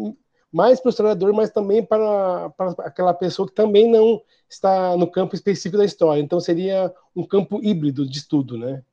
mais 0.53 0.79
para 0.79 0.89
o 0.89 0.91
historiador, 0.91 1.33
mas 1.33 1.49
também 1.49 1.83
para, 1.83 2.51
para 2.51 2.71
aquela 2.85 3.13
pessoa 3.13 3.47
que 3.47 3.55
também 3.55 3.89
não 3.89 4.21
está 4.47 4.95
no 4.95 5.09
campo 5.09 5.33
específico 5.33 5.77
da 5.77 5.85
história. 5.85 6.21
Então 6.21 6.39
seria 6.39 6.93
um 7.15 7.25
campo 7.25 7.59
híbrido 7.63 8.07
de 8.07 8.19
estudo, 8.19 8.55
né? 8.55 8.83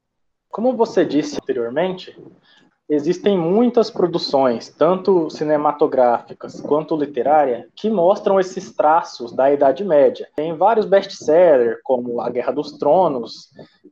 Como 0.49 0.75
você 0.75 1.05
disse 1.05 1.37
anteriormente, 1.41 2.19
existem 2.89 3.39
muitas 3.39 3.91
produções, 3.91 4.69
tanto 4.71 5.29
cinematográficas 5.31 6.61
quanto 6.61 6.97
literárias, 6.97 7.67
que 7.77 7.91
mostram 7.91 8.41
esses 8.41 8.75
traços 8.75 9.33
da 9.33 9.53
Idade 9.53 9.85
Média. 9.85 10.29
Tem 10.35 10.57
vários 10.57 10.87
best-sellers, 10.87 11.79
como 11.85 12.21
A 12.21 12.31
Guerra 12.31 12.53
dos 12.53 12.73
Tronos, 12.73 13.51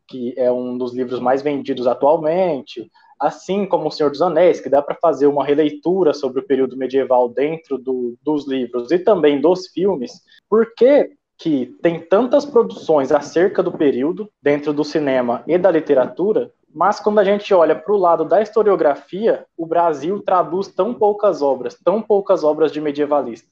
que 0.09 0.35
é 0.37 0.51
um 0.51 0.77
dos 0.77 0.95
livros 0.95 1.21
mais 1.21 1.43
vendidos 1.43 1.87
atualmente, 1.87 2.91
assim 3.19 3.67
como 3.67 3.89
O 3.89 3.91
Senhor 3.91 4.11
dos 4.11 4.23
Anéis, 4.23 4.61
que 4.61 4.69
dá 4.69 4.81
para 4.81 4.95
fazer 4.95 5.27
uma 5.27 5.45
releitura 5.45 6.15
sobre 6.15 6.41
o 6.41 6.47
período 6.47 6.77
medieval 6.77 7.29
dentro 7.29 7.79
do, 7.79 8.17
dos 8.23 8.47
livros 8.47 8.91
e 8.91 8.99
também 8.99 9.41
dos 9.41 9.69
filmes, 9.69 10.23
por 10.49 10.75
que, 10.75 11.13
que 11.37 11.67
tem 11.83 12.01
tantas 12.01 12.45
produções 12.45 13.13
acerca 13.13 13.63
do 13.63 13.73
período 13.73 14.29
dentro 14.43 14.73
do 14.73 14.85
cinema 14.85 15.43
e 15.47 15.57
da 15.59 15.71
literatura, 15.71 16.53
mas 16.75 17.01
quando 17.01 17.19
a 17.19 17.25
gente 17.25 17.53
olha 17.55 17.75
para 17.75 17.93
o 17.93 17.99
lado 17.99 18.25
da 18.25 18.43
historiografia, 18.43 19.47
o 19.57 19.67
Brasil 19.67 20.23
traduz 20.23 20.69
tão 20.69 20.95
poucas 20.95 21.43
obras, 21.43 21.77
tão 21.83 22.03
poucas 22.03 22.45
obras 22.45 22.71
de 22.71 22.81
medievalista. 22.81 23.49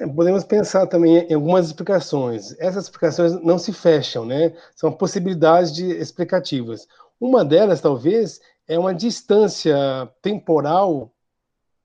É, 0.00 0.06
podemos 0.06 0.44
pensar 0.44 0.86
também 0.86 1.26
em 1.28 1.34
algumas 1.34 1.66
explicações. 1.66 2.54
Essas 2.58 2.84
explicações 2.84 3.40
não 3.42 3.58
se 3.58 3.72
fecham, 3.72 4.24
né? 4.24 4.52
São 4.74 4.92
possibilidades 4.92 5.72
de 5.72 5.84
explicativas. 5.92 6.86
Uma 7.20 7.44
delas, 7.44 7.80
talvez, 7.80 8.40
é 8.68 8.78
uma 8.78 8.94
distância 8.94 9.76
temporal 10.20 11.10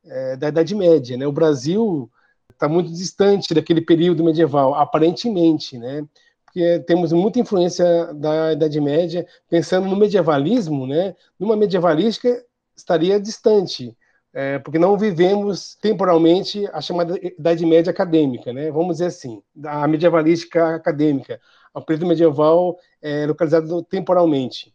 é, 0.06 0.36
da 0.36 0.50
Idade 0.50 0.76
Média. 0.76 1.16
Né? 1.16 1.26
O 1.26 1.32
Brasil 1.32 2.12
está 2.52 2.68
muito 2.68 2.92
distante 2.92 3.54
daquele 3.54 3.82
período 3.82 4.24
medieval, 4.24 4.76
aparentemente, 4.76 5.78
né? 5.78 6.06
porque 6.46 6.80
temos 6.86 7.12
muita 7.14 7.40
influência 7.40 8.14
da 8.14 8.52
Idade 8.54 8.80
Média, 8.80 9.26
pensando 9.50 9.88
no 9.88 9.96
medievalismo, 9.96 10.86
né? 10.86 11.16
numa 11.40 11.56
medievalística 11.56 12.46
estaria 12.76 13.20
distante, 13.20 13.98
é, 14.34 14.60
porque 14.60 14.78
não 14.78 14.98
vivemos 14.98 15.76
temporalmente 15.76 16.68
a 16.74 16.82
chamada 16.82 17.18
Idade 17.18 17.66
Média 17.66 17.92
acadêmica, 17.92 18.52
né? 18.52 18.70
vamos 18.72 18.98
dizer 18.98 19.06
assim, 19.08 19.42
a 19.66 19.88
medievalística 19.88 20.76
acadêmica, 20.76 21.40
o 21.74 21.82
período 21.82 22.08
medieval 22.08 22.78
é 23.02 23.26
localizado 23.26 23.82
temporalmente. 23.84 24.72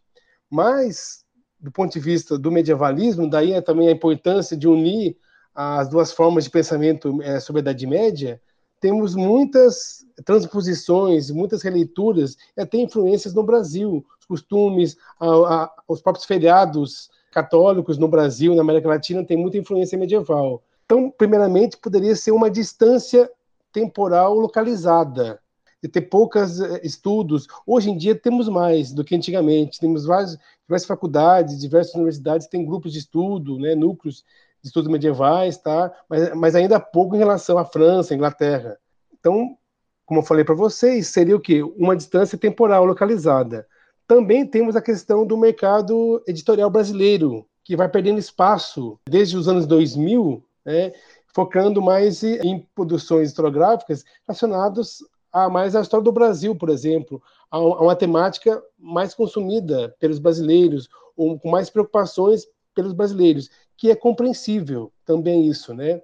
Mas 0.51 1.25
do 1.61 1.71
ponto 1.71 1.93
de 1.93 2.01
vista 2.01 2.39
do 2.39 2.51
medievalismo, 2.51 3.29
daí 3.29 3.53
é 3.53 3.61
também 3.61 3.89
a 3.89 3.93
importância 3.93 4.57
de 4.57 4.69
unir 4.69 5.17
as 5.55 5.89
duas 5.89 6.13
formas 6.13 6.45
de 6.45 6.51
pensamento 6.51 7.21
é, 7.23 7.41
sobre 7.41 7.61
a 7.61 7.63
Idade 7.63 7.87
Média, 7.87 8.41
temos 8.81 9.17
muitas 9.17 10.07
transposições, 10.25 11.31
muitas 11.31 11.63
releituras 11.63 12.37
e 12.57 12.61
até 12.61 12.79
influências 12.79 13.35
no 13.35 13.43
Brasil, 13.43 14.05
os 14.21 14.27
costumes, 14.27 14.97
a, 15.19 15.27
a, 15.27 15.73
os 15.89 16.01
próprios 16.01 16.27
feriados 16.27 17.11
católicos 17.33 17.99
no 17.99 18.09
Brasil, 18.09 18.55
na 18.55 18.63
América 18.63 18.89
Latina, 18.89 19.25
tem 19.25 19.37
muita 19.37 19.59
influência 19.59 19.99
medieval. 19.99 20.63
Então, 20.85 21.11
primeiramente, 21.11 21.77
poderia 21.77 22.15
ser 22.15 22.31
uma 22.31 22.51
distância 22.51 23.31
temporal 23.73 24.35
localizada, 24.35 25.41
de 25.83 25.89
ter 25.89 26.03
poucos 26.03 26.61
eh, 26.61 26.81
estudos. 26.83 27.47
Hoje 27.67 27.91
em 27.91 27.97
dia 27.97 28.15
temos 28.15 28.49
mais 28.49 28.93
do 28.93 29.05
que 29.05 29.15
antigamente. 29.15 29.79
Temos 29.79 30.05
várias, 30.05 30.39
faculdades, 30.87 31.61
diversas 31.61 31.95
universidades 31.95 32.47
têm 32.47 32.65
grupos 32.65 32.93
de 32.93 32.99
estudo, 32.99 33.59
né, 33.59 33.75
núcleos 33.75 34.25
de 34.61 34.69
estudos 34.69 34.91
medievais, 34.91 35.57
tá? 35.57 35.93
Mas, 36.09 36.35
mas 36.35 36.55
ainda 36.55 36.81
pouco 36.81 37.15
em 37.15 37.19
relação 37.19 37.59
à 37.59 37.65
França, 37.65 38.15
Inglaterra. 38.15 38.77
Então, 39.19 39.57
como 40.05 40.21
eu 40.21 40.25
falei 40.25 40.45
para 40.45 40.55
vocês, 40.55 41.09
seria 41.09 41.37
o 41.37 41.41
quê? 41.41 41.63
Uma 41.63 41.97
distância 41.97 42.37
temporal 42.37 42.85
localizada. 42.85 43.67
Também 44.07 44.47
temos 44.47 44.75
a 44.75 44.83
questão 44.83 45.27
do 45.27 45.37
mercado 45.37 46.23
editorial 46.27 46.71
brasileiro, 46.71 47.47
que 47.63 47.77
vai 47.77 47.89
perdendo 47.89 48.19
espaço 48.19 48.99
desde 49.07 49.37
os 49.37 49.47
anos 49.47 49.67
2000, 49.67 50.43
né, 50.65 50.93
focando 51.35 51.83
mais 51.83 52.23
em 52.25 52.67
produções 52.75 53.29
historiográficas 53.29 54.05
relacionadas 54.27 54.99
a 55.45 55.51
mais 55.51 55.75
a 55.75 55.81
história 55.81 56.05
do 56.05 56.13
Brasil, 56.13 56.55
por 56.55 56.69
exemplo, 56.69 57.23
a, 57.51 57.59
uma 57.59 57.97
temática 57.97 58.63
mais 58.79 59.15
consumida 59.15 59.95
pelos 59.99 60.19
brasileiros, 60.19 60.89
ou 61.17 61.39
com 61.39 61.51
mais 61.51 61.69
preocupações 61.71 62.47
pelos 62.75 62.93
brasileiros, 62.93 63.51
que 63.77 63.91
é 63.91 63.97
compreensível 63.97 64.93
também 65.05 65.47
isso, 65.47 65.75
né? 65.75 66.01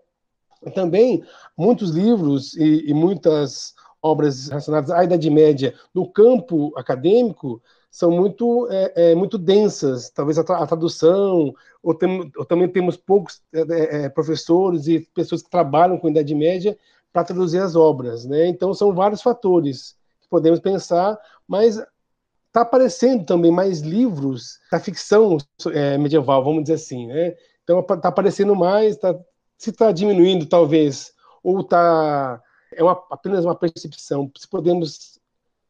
Também 0.74 1.22
muitos 1.56 1.90
livros 1.90 2.54
e, 2.56 2.90
e 2.90 2.94
muitas 2.94 3.74
obras 4.02 4.48
relacionadas 4.48 4.90
à 4.90 5.04
Idade 5.04 5.30
Média 5.30 5.74
no 5.94 6.10
campo 6.10 6.72
acadêmico 6.76 7.62
são 7.90 8.10
muito, 8.10 8.66
é, 8.72 8.92
é, 8.96 9.14
muito 9.14 9.38
densas, 9.38 10.10
talvez 10.10 10.36
a, 10.36 10.42
a 10.42 10.66
tradução, 10.66 11.54
ou, 11.80 11.94
tem, 11.94 12.30
ou, 12.36 12.44
também 12.44 12.68
temos 12.68 12.96
poucos 12.96 13.40
é, 13.52 13.60
é, 13.60 14.04
é, 14.04 14.08
professores 14.08 14.88
e 14.88 15.00
pessoas 15.14 15.42
que 15.42 15.48
trabalham 15.48 15.96
com 15.96 16.08
a 16.08 16.10
Idade 16.10 16.34
Média 16.34 16.76
para 17.14 17.22
traduzir 17.22 17.60
as 17.60 17.76
obras, 17.76 18.24
né? 18.24 18.48
Então 18.48 18.74
são 18.74 18.92
vários 18.92 19.22
fatores 19.22 19.96
que 20.20 20.28
podemos 20.28 20.58
pensar, 20.58 21.16
mas 21.46 21.76
está 22.48 22.62
aparecendo 22.62 23.24
também 23.24 23.52
mais 23.52 23.80
livros 23.80 24.58
da 24.68 24.80
ficção 24.80 25.38
é, 25.72 25.96
medieval, 25.96 26.42
vamos 26.42 26.64
dizer 26.64 26.74
assim, 26.74 27.06
né? 27.06 27.36
Então 27.62 27.78
está 27.78 28.08
aparecendo 28.08 28.56
mais, 28.56 28.96
tá, 28.96 29.16
se 29.56 29.70
está 29.70 29.92
diminuindo 29.92 30.44
talvez, 30.44 31.12
ou 31.40 31.60
está 31.60 32.42
é 32.72 32.82
uma, 32.82 33.00
apenas 33.08 33.44
uma 33.44 33.54
percepção, 33.54 34.28
se 34.36 34.48
podemos 34.48 35.20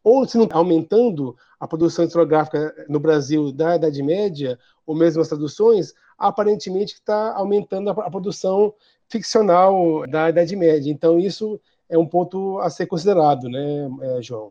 ou 0.02 0.26
se 0.26 0.38
não 0.38 0.44
está 0.44 0.56
aumentando 0.56 1.36
a 1.60 1.68
produção 1.68 2.06
historiográfica 2.06 2.86
no 2.88 2.98
Brasil 2.98 3.52
da 3.52 3.76
Idade 3.76 4.02
Média, 4.02 4.58
ou 4.86 4.94
mesmo 4.94 5.20
as 5.20 5.28
traduções, 5.28 5.94
aparentemente 6.18 6.94
está 6.94 7.34
aumentando 7.34 7.90
a, 7.90 8.10
produção 8.10 8.74
ficcional 9.08 10.06
da 10.06 10.28
Idade 10.30 10.56
Média. 10.56 10.90
Então, 10.90 11.18
isso 11.18 11.60
é 11.88 11.98
um 11.98 12.06
ponto 12.06 12.58
a 12.60 12.70
ser 12.70 12.86
considerado, 12.86 13.48
né, 13.48 13.88
é, 14.02 14.22
João? 14.22 14.50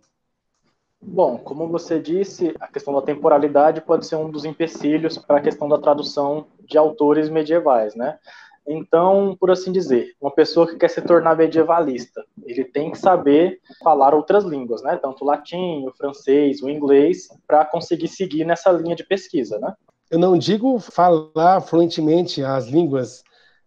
Bom, 1.05 1.37
como 1.37 1.67
você 1.67 1.99
disse, 1.99 2.55
a 2.59 2.67
questão 2.67 2.93
da 2.93 3.01
temporalidade 3.01 3.81
pode 3.81 4.05
ser 4.05 4.15
um 4.15 4.29
dos 4.29 4.45
empecilhos 4.45 5.17
para 5.17 5.37
a 5.37 5.41
questão 5.41 5.67
da 5.67 5.77
tradução 5.77 6.47
de 6.65 6.77
autores 6.77 7.29
medievais, 7.29 7.93
né? 7.93 8.17
Então, 8.65 9.35
por 9.37 9.51
assim 9.51 9.73
dizer, 9.73 10.15
uma 10.21 10.31
pessoa 10.31 10.65
que 10.65 10.77
quer 10.77 10.89
se 10.89 11.01
tornar 11.01 11.35
medievalista, 11.35 12.23
ele 12.45 12.63
tem 12.63 12.91
que 12.91 12.97
saber 12.97 13.59
falar 13.83 14.15
outras 14.15 14.45
línguas, 14.45 14.81
né? 14.81 14.95
Tanto 14.95 15.23
o 15.23 15.27
latim, 15.27 15.85
o 15.85 15.91
francês, 15.91 16.61
o 16.61 16.69
inglês, 16.69 17.27
para 17.45 17.65
conseguir 17.65 18.07
seguir 18.07 18.45
nessa 18.45 18.71
linha 18.71 18.95
de 18.95 19.05
pesquisa, 19.05 19.59
né? 19.59 19.73
Eu 20.09 20.19
não 20.19 20.37
digo 20.37 20.79
falar 20.79 21.61
fluentemente 21.61 22.43
as 22.43 22.67
línguas 22.67 23.23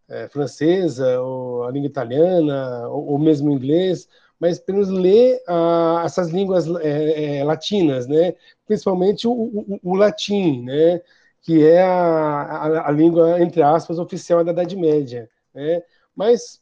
é, 0.08 0.28
francesa, 0.28 1.20
ou 1.20 1.64
a 1.64 1.70
língua 1.70 1.88
italiana, 1.88 2.88
ou, 2.88 3.12
ou 3.12 3.18
mesmo 3.18 3.50
inglês, 3.50 4.08
mas 4.38 4.58
pelo 4.58 4.78
menos 4.78 4.92
ler 4.92 5.42
ah, 5.48 6.02
essas 6.04 6.28
línguas 6.28 6.66
é, 6.80 7.38
é, 7.38 7.44
latinas, 7.44 8.06
né? 8.06 8.34
Principalmente 8.66 9.26
o, 9.26 9.32
o, 9.32 9.80
o 9.82 9.94
latim, 9.94 10.62
né? 10.62 11.00
que 11.46 11.64
é 11.64 11.80
a, 11.80 12.42
a, 12.42 12.88
a, 12.88 12.90
língua, 12.90 13.40
entre 13.40 13.62
aspas, 13.62 14.00
oficial 14.00 14.42
da 14.42 14.50
Idade 14.50 14.74
Média. 14.74 15.30
Né? 15.54 15.80
Mas 16.14 16.60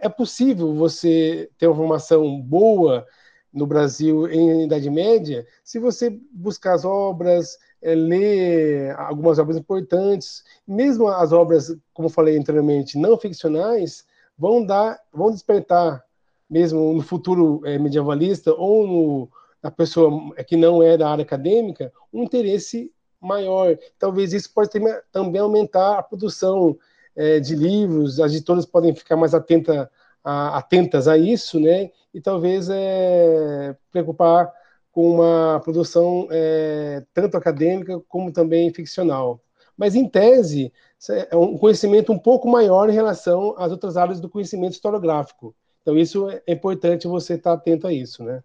é 0.00 0.08
possível 0.08 0.74
você 0.74 1.50
ter 1.58 1.66
uma 1.66 1.76
formação 1.76 2.40
boa 2.40 3.06
no 3.52 3.66
Brasil 3.66 4.26
em 4.26 4.64
Idade 4.64 4.88
Média 4.88 5.46
se 5.62 5.78
você 5.78 6.18
buscar 6.32 6.72
as 6.72 6.86
obras, 6.86 7.58
é, 7.82 7.94
ler 7.94 8.94
algumas 8.98 9.38
obras 9.38 9.56
importantes, 9.56 10.44
mesmo 10.66 11.08
as 11.08 11.32
obras, 11.32 11.76
como 11.92 12.08
falei 12.08 12.38
anteriormente, 12.38 12.98
não 12.98 13.18
ficcionais, 13.18 14.04
vão 14.38 14.64
dar, 14.64 14.98
vão 15.12 15.30
despertar, 15.30 16.04
mesmo 16.48 16.92
no 16.92 17.02
futuro 17.02 17.60
é, 17.64 17.78
medievalista 17.78 18.52
ou 18.54 18.86
no, 18.86 19.28
na 19.62 19.70
pessoa 19.70 20.34
que 20.46 20.56
não 20.56 20.82
é 20.82 20.96
da 20.96 21.10
área 21.10 21.22
acadêmica, 21.22 21.92
um 22.12 22.22
interesse 22.22 22.92
maior. 23.20 23.76
Talvez 23.98 24.32
isso 24.32 24.50
ter, 24.70 25.04
também 25.10 25.40
aumentar 25.40 25.98
a 25.98 26.02
produção 26.02 26.76
é, 27.16 27.40
de 27.40 27.54
livros, 27.54 28.20
as 28.20 28.32
editoras 28.32 28.66
podem 28.66 28.94
ficar 28.94 29.16
mais 29.16 29.34
atenta, 29.34 29.90
a, 30.22 30.58
atentas 30.58 31.08
a 31.08 31.16
isso, 31.16 31.58
né? 31.58 31.90
E 32.12 32.20
talvez 32.20 32.68
é, 32.70 33.74
preocupar 33.90 34.52
com 34.96 35.10
uma 35.10 35.60
produção 35.60 36.26
é, 36.30 37.04
tanto 37.12 37.36
acadêmica 37.36 38.00
como 38.08 38.32
também 38.32 38.72
ficcional. 38.72 39.38
Mas, 39.76 39.94
em 39.94 40.08
tese, 40.08 40.72
é 41.30 41.36
um 41.36 41.58
conhecimento 41.58 42.10
um 42.10 42.18
pouco 42.18 42.48
maior 42.48 42.88
em 42.88 42.94
relação 42.94 43.54
às 43.58 43.70
outras 43.70 43.98
áreas 43.98 44.20
do 44.20 44.30
conhecimento 44.30 44.72
historiográfico. 44.72 45.54
Então, 45.82 45.98
isso 45.98 46.30
é 46.30 46.50
importante 46.50 47.06
você 47.06 47.34
estar 47.34 47.52
atento 47.52 47.86
a 47.86 47.92
isso, 47.92 48.24
né? 48.24 48.42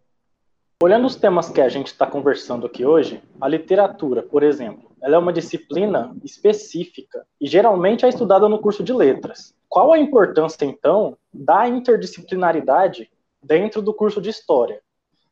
Olhando 0.84 1.08
os 1.08 1.15
temas 1.15 1.48
que 1.48 1.62
a 1.62 1.70
gente 1.70 1.88
está 1.88 2.05
conversando 2.05 2.65
aqui 2.65 2.86
hoje, 2.86 3.23
a 3.39 3.47
literatura, 3.47 4.21
por 4.21 4.43
exemplo, 4.43 4.91
ela 5.02 5.15
é 5.15 5.19
uma 5.19 5.32
disciplina 5.32 6.13
específica 6.21 7.26
e 7.39 7.47
geralmente 7.47 8.06
é 8.06 8.10
estudada 8.10 8.49
no 8.49 8.60
curso 8.60 8.84
de 8.84 8.91
letras. 8.91 9.56
Qual 9.69 9.93
a 9.93 9.97
importância, 9.97 10.65
então, 10.65 11.17
da 11.34 11.65
interdisciplinaridade 11.69 13.10
dentro 13.41 13.82
do 13.82 13.93
curso 13.93 14.21
de 14.21 14.30
história 14.30 14.82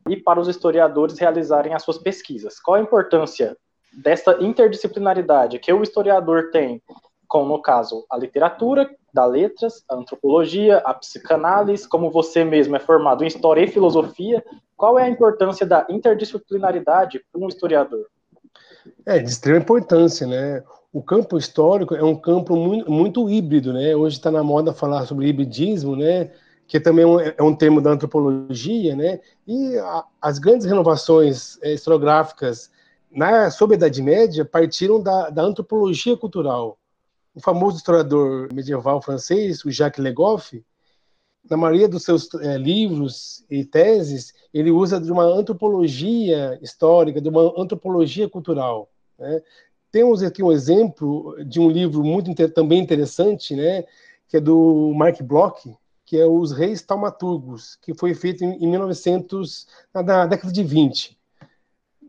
e 0.08 0.16
para 0.16 0.40
os 0.40 0.48
historiadores 0.48 1.18
realizarem 1.18 1.74
as 1.74 1.84
suas 1.84 1.98
pesquisas? 1.98 2.60
Qual 2.60 2.76
a 2.76 2.82
importância 2.82 3.58
dessa 3.92 4.38
interdisciplinaridade 4.42 5.60
que 5.60 5.74
o 5.74 5.84
historiador 5.84 6.52
tem 6.52 6.82
com, 7.30 7.46
no 7.46 7.62
caso, 7.62 8.06
a 8.10 8.18
literatura, 8.18 8.90
da 9.14 9.24
letras, 9.24 9.84
a 9.88 9.96
antropologia, 9.96 10.78
a 10.80 10.94
psicanálise, 10.96 11.88
como 11.88 12.10
você 12.10 12.44
mesmo 12.44 12.76
é 12.76 12.80
formado 12.80 13.24
em 13.24 13.28
história 13.28 13.62
e 13.62 13.68
filosofia, 13.68 14.44
qual 14.76 14.98
é 14.98 15.04
a 15.04 15.10
importância 15.10 15.66
da 15.66 15.86
interdisciplinaridade 15.90 17.24
para 17.32 17.42
um 17.42 17.48
historiador? 17.48 18.08
É, 19.06 19.20
de 19.20 19.30
extrema 19.30 19.60
importância, 19.60 20.26
né? 20.26 20.64
O 20.92 21.04
campo 21.04 21.38
histórico 21.38 21.94
é 21.94 22.04
um 22.04 22.16
campo 22.16 22.56
muito, 22.56 22.92
muito 22.92 23.30
híbrido, 23.30 23.72
né? 23.74 23.96
Hoje 23.96 24.18
está 24.18 24.32
na 24.32 24.44
moda 24.44 24.74
falar 24.74 25.06
sobre 25.06 25.28
hibridismo, 25.28 25.96
né? 25.96 26.32
Que 26.70 26.80
também 26.80 27.04
é 27.04 27.08
um, 27.08 27.20
é 27.20 27.44
um 27.44 27.54
termo 27.54 27.82
da 27.82 27.90
antropologia, 27.90 28.96
né? 28.96 29.20
E 29.46 29.78
a, 29.78 30.06
as 30.22 30.40
grandes 30.40 30.66
renovações 30.66 31.58
é, 31.62 31.74
historiográficas 31.74 32.72
na 33.12 33.52
sobre 33.52 33.76
a 33.76 33.78
Idade 33.78 34.02
Média 34.02 34.46
partiram 34.46 35.02
da, 35.02 35.30
da 35.30 35.42
antropologia 35.42 36.16
cultural. 36.16 36.78
O 37.36 37.42
famoso 37.42 37.78
historiador 37.78 38.54
medieval 38.54 39.02
francês, 39.02 39.66
o 39.66 39.72
Jacques 39.72 40.02
Legoff, 40.02 40.64
na 41.50 41.58
maioria 41.58 41.88
dos 41.88 42.04
seus 42.04 42.32
é, 42.36 42.58
livros 42.58 43.44
e 43.50 43.66
teses, 43.66 44.34
ele 44.54 44.72
usa 44.72 45.00
de 45.00 45.12
uma 45.12 45.24
antropologia 45.24 46.60
histórica, 46.62 47.20
de 47.20 47.30
uma 47.30 47.54
antropologia 47.60 48.30
cultural. 48.30 48.90
Né? 49.18 49.42
Temos 49.92 50.22
aqui 50.22 50.44
um 50.44 50.52
exemplo 50.52 51.36
de 51.44 51.60
um 51.60 51.70
livro 51.70 52.04
muito 52.04 52.34
também 52.50 52.80
interessante, 52.80 53.56
né, 53.56 53.84
que 54.28 54.38
é 54.38 54.40
do 54.40 54.94
Mark 54.96 55.20
Bloch, 55.24 55.76
que 56.10 56.17
é 56.17 56.26
Os 56.26 56.52
Reis 56.52 56.82
Taumaturgos, 56.82 57.76
que 57.80 57.93
foi 57.93 58.15
feito 58.15 58.43
em, 58.43 58.63
em 58.63 58.67
1900, 58.67 59.67
na, 59.93 60.26
década 60.26 60.52
de 60.52 60.63
20. 60.63 61.15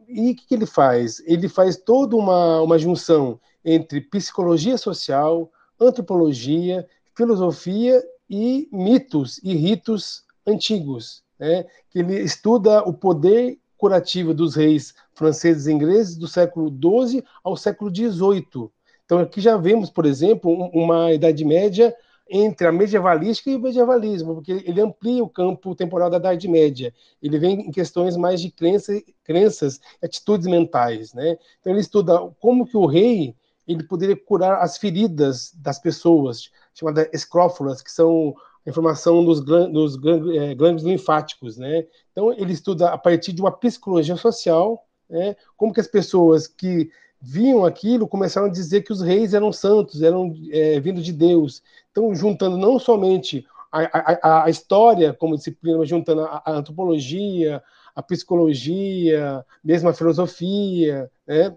E 0.09 0.31
o 0.31 0.35
que, 0.35 0.47
que, 0.47 0.55
ele 0.55 0.65
faz? 0.65 1.23
Ele 1.27 1.51
faz 1.51 1.77
toda 1.77 2.17
uma, 2.17 2.63
uma 2.63 2.79
junção 2.79 3.39
entre 3.63 4.01
psicologia 4.01 4.79
social, 4.79 5.53
antropologia, 5.79 6.89
filosofia 7.15 8.03
e 8.27 8.71
mitos 8.73 9.39
e 9.45 9.55
ritos 9.55 10.25
antigos, 10.47 11.23
né? 11.39 11.67
ele 11.95 12.21
estuda 12.21 12.83
o 12.89 12.95
poder 12.95 13.59
curativo 13.77 14.33
dos 14.33 14.55
reis 14.55 14.95
franceses 15.13 15.67
e 15.67 15.73
ingleses 15.73 16.17
do 16.17 16.27
século 16.27 16.71
XII 16.71 17.23
ao 17.45 17.55
século 17.55 17.95
XVIII. 17.95 18.71
Então 19.05 19.19
aqui 19.19 19.43
já 19.43 19.59
vemos, 19.59 19.91
por 19.91 20.07
exemplo, 20.07 20.51
uma 20.73 21.13
Idade 21.13 21.45
Média 21.45 21.95
entre 22.31 22.67
a 22.67 22.73
medievalística 22.73 23.51
e 23.51 23.57
o 23.57 23.61
medievalismo, 23.61 24.35
porque 24.35 24.53
ele 24.65 24.81
amplia 24.81 25.23
o 25.23 25.29
campo 25.29 25.75
temporal 25.75 26.09
da 26.09 26.19
Idade 26.19 26.47
Média. 26.47 26.95
Ele 27.21 27.39
vem 27.39 27.61
em 27.63 27.71
questões 27.73 28.17
mais 28.17 28.41
de 28.41 28.51
crença, 28.51 28.93
crenças, 29.25 29.81
atitudes 30.03 30.47
mentais, 30.47 31.13
né? 31.13 31.37
Então 31.61 31.73
ele 31.73 31.81
estuda 31.81 32.19
como 32.39 32.65
que 32.65 32.77
o 32.77 32.87
rei 32.87 33.35
ele 33.67 33.83
poderia 33.83 34.17
curar 34.17 34.63
as 34.63 34.79
feridas 34.79 35.53
das 35.57 35.79
pessoas, 35.79 36.51
chamadas 36.73 37.09
escrófulas, 37.13 37.83
que 37.83 37.91
são 37.91 38.35
a 38.65 38.71
informação 38.71 39.25
dos, 39.25 39.41
dos 39.41 39.97
é, 40.35 40.55
glândulos 40.55 40.85
linfáticos, 40.85 41.57
né? 41.57 41.85
Então 42.13 42.33
ele 42.33 42.53
estuda 42.53 42.91
a 42.91 42.99
partir 42.99 43.33
de 43.33 43.41
uma 43.41 43.51
psicologia 43.51 44.17
social, 44.17 44.87
né? 45.09 45.35
Como 45.57 45.73
que 45.73 45.81
as 45.81 45.89
pessoas 45.89 46.47
que 46.47 46.91
viam 47.21 47.65
aquilo 47.67 48.09
começaram 48.09 48.47
a 48.47 48.51
dizer 48.51 48.83
que 48.83 48.93
os 48.93 49.03
reis 49.03 49.35
eram 49.35 49.53
santos, 49.53 50.03
eram 50.03 50.35
é, 50.51 50.81
vindos 50.81 51.05
de 51.05 51.13
Deus. 51.13 51.63
Então 51.91 52.15
juntando 52.15 52.57
não 52.57 52.79
somente 52.79 53.47
a, 53.73 53.81
a, 54.23 54.45
a 54.45 54.51
história 54.51 55.13
como 55.13 55.37
disciplina, 55.37 55.79
mas 55.79 55.89
juntando 55.89 56.23
a, 56.23 56.43
a 56.45 56.53
antropologia, 56.53 57.63
a 57.95 58.03
psicologia, 58.03 59.45
mesmo 59.63 59.89
a 59.89 59.95
filosofia, 59.95 61.11
né? 61.27 61.57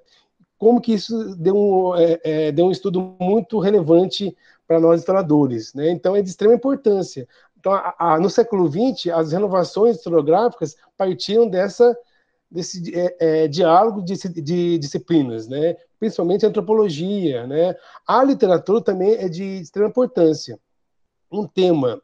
como 0.58 0.80
que 0.80 0.94
isso 0.94 1.36
deu 1.36 1.56
um, 1.56 1.96
é, 1.96 2.20
é, 2.24 2.52
deu 2.52 2.68
um 2.68 2.72
estudo 2.72 3.16
muito 3.20 3.60
relevante 3.60 4.36
para 4.66 4.80
nós 4.80 5.02
historiadores. 5.02 5.74
Né? 5.74 5.90
Então, 5.90 6.16
é 6.16 6.22
de 6.22 6.30
extrema 6.30 6.54
importância. 6.54 7.28
Então, 7.60 7.74
a, 7.74 8.20
no 8.20 8.30
século 8.30 8.70
XX, 8.70 9.08
as 9.14 9.32
renovações 9.32 9.98
historiográficas 9.98 10.76
partiram 10.98 11.50
dessa, 11.50 11.98
desse 12.50 12.94
é, 12.94 13.16
é, 13.20 13.48
diálogo 13.48 14.02
de, 14.02 14.16
de, 14.42 14.78
disciplinas, 14.78 15.48
né? 15.48 15.76
Principalmente 16.04 16.46
antropologia. 16.46 17.48
Né? 17.48 17.74
A 18.06 18.22
literatura 18.26 18.82
também 18.82 19.14
é 19.14 19.30
de 19.30 19.62
extrema 19.62 19.88
importância. 19.88 20.60
Um 21.32 21.48
tema 21.48 22.02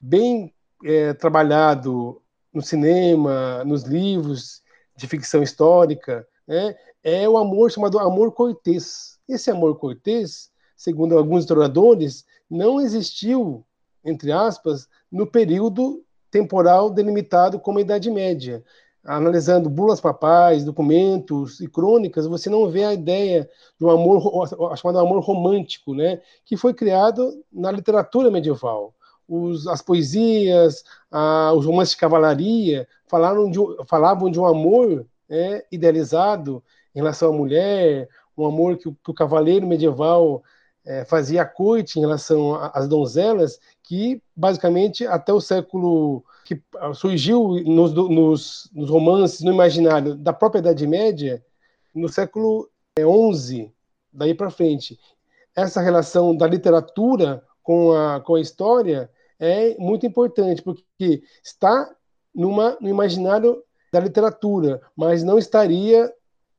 bem 0.00 0.54
é, 0.82 1.12
trabalhado 1.12 2.22
no 2.54 2.62
cinema, 2.62 3.62
nos 3.66 3.82
livros 3.82 4.62
de 4.96 5.06
ficção 5.06 5.42
histórica, 5.42 6.26
né, 6.46 6.74
é 7.04 7.28
o 7.28 7.36
amor 7.36 7.70
chamado 7.70 7.98
amor 7.98 8.32
cortês. 8.32 9.18
Esse 9.28 9.50
amor 9.50 9.78
cortês, 9.78 10.50
segundo 10.74 11.16
alguns 11.18 11.40
historiadores, 11.40 12.24
não 12.50 12.80
existiu, 12.80 13.62
entre 14.02 14.32
aspas, 14.32 14.88
no 15.12 15.26
período 15.26 16.02
temporal 16.30 16.88
delimitado 16.88 17.60
como 17.60 17.78
a 17.78 17.82
Idade 17.82 18.10
Média. 18.10 18.64
Analisando 19.08 19.70
bulas 19.70 20.00
papais, 20.00 20.64
documentos 20.64 21.60
e 21.60 21.66
crônicas, 21.66 22.26
você 22.26 22.50
não 22.50 22.68
vê 22.68 22.84
a 22.84 22.92
ideia 22.92 23.48
do 23.78 23.88
amor 23.88 24.46
chamado 24.76 24.98
amor 24.98 25.20
romântico, 25.20 25.94
né, 25.94 26.20
que 26.44 26.56
foi 26.56 26.74
criado 26.74 27.42
na 27.50 27.70
literatura 27.70 28.30
medieval. 28.30 28.94
Os, 29.26 29.66
as 29.66 29.80
poesias, 29.80 30.84
a, 31.10 31.52
os 31.54 31.64
romances 31.64 31.94
de 31.94 32.00
cavalaria 32.00 32.86
falaram 33.06 33.50
de, 33.50 33.58
falavam 33.86 34.30
de 34.30 34.38
um 34.38 34.44
amor 34.44 35.06
é, 35.28 35.64
idealizado 35.72 36.62
em 36.94 36.98
relação 36.98 37.30
à 37.30 37.32
mulher, 37.32 38.08
um 38.36 38.46
amor 38.46 38.76
que, 38.76 38.90
que 38.90 39.10
o 39.10 39.14
cavaleiro 39.14 39.66
medieval 39.66 40.42
é, 40.88 41.04
fazia 41.04 41.42
a 41.42 41.44
corte 41.44 41.98
em 41.98 42.00
relação 42.00 42.54
às 42.72 42.88
donzelas, 42.88 43.60
que 43.82 44.22
basicamente 44.34 45.06
até 45.06 45.30
o 45.30 45.40
século 45.40 46.24
que 46.46 46.58
surgiu 46.94 47.62
nos, 47.66 47.92
nos, 47.92 48.70
nos 48.72 48.88
romances, 48.88 49.42
no 49.42 49.52
imaginário 49.52 50.14
da 50.14 50.32
própria 50.32 50.60
Idade 50.60 50.86
Média, 50.86 51.44
no 51.94 52.08
século 52.08 52.70
XI, 52.98 53.64
é, 53.64 53.70
daí 54.10 54.34
para 54.34 54.48
frente. 54.48 54.98
Essa 55.54 55.82
relação 55.82 56.34
da 56.34 56.46
literatura 56.46 57.44
com 57.62 57.92
a, 57.92 58.20
com 58.20 58.36
a 58.36 58.40
história 58.40 59.10
é 59.38 59.76
muito 59.78 60.06
importante, 60.06 60.62
porque 60.62 61.22
está 61.44 61.94
numa, 62.34 62.78
no 62.80 62.88
imaginário 62.88 63.62
da 63.92 64.00
literatura, 64.00 64.80
mas 64.96 65.22
não 65.22 65.38
estaria 65.38 66.10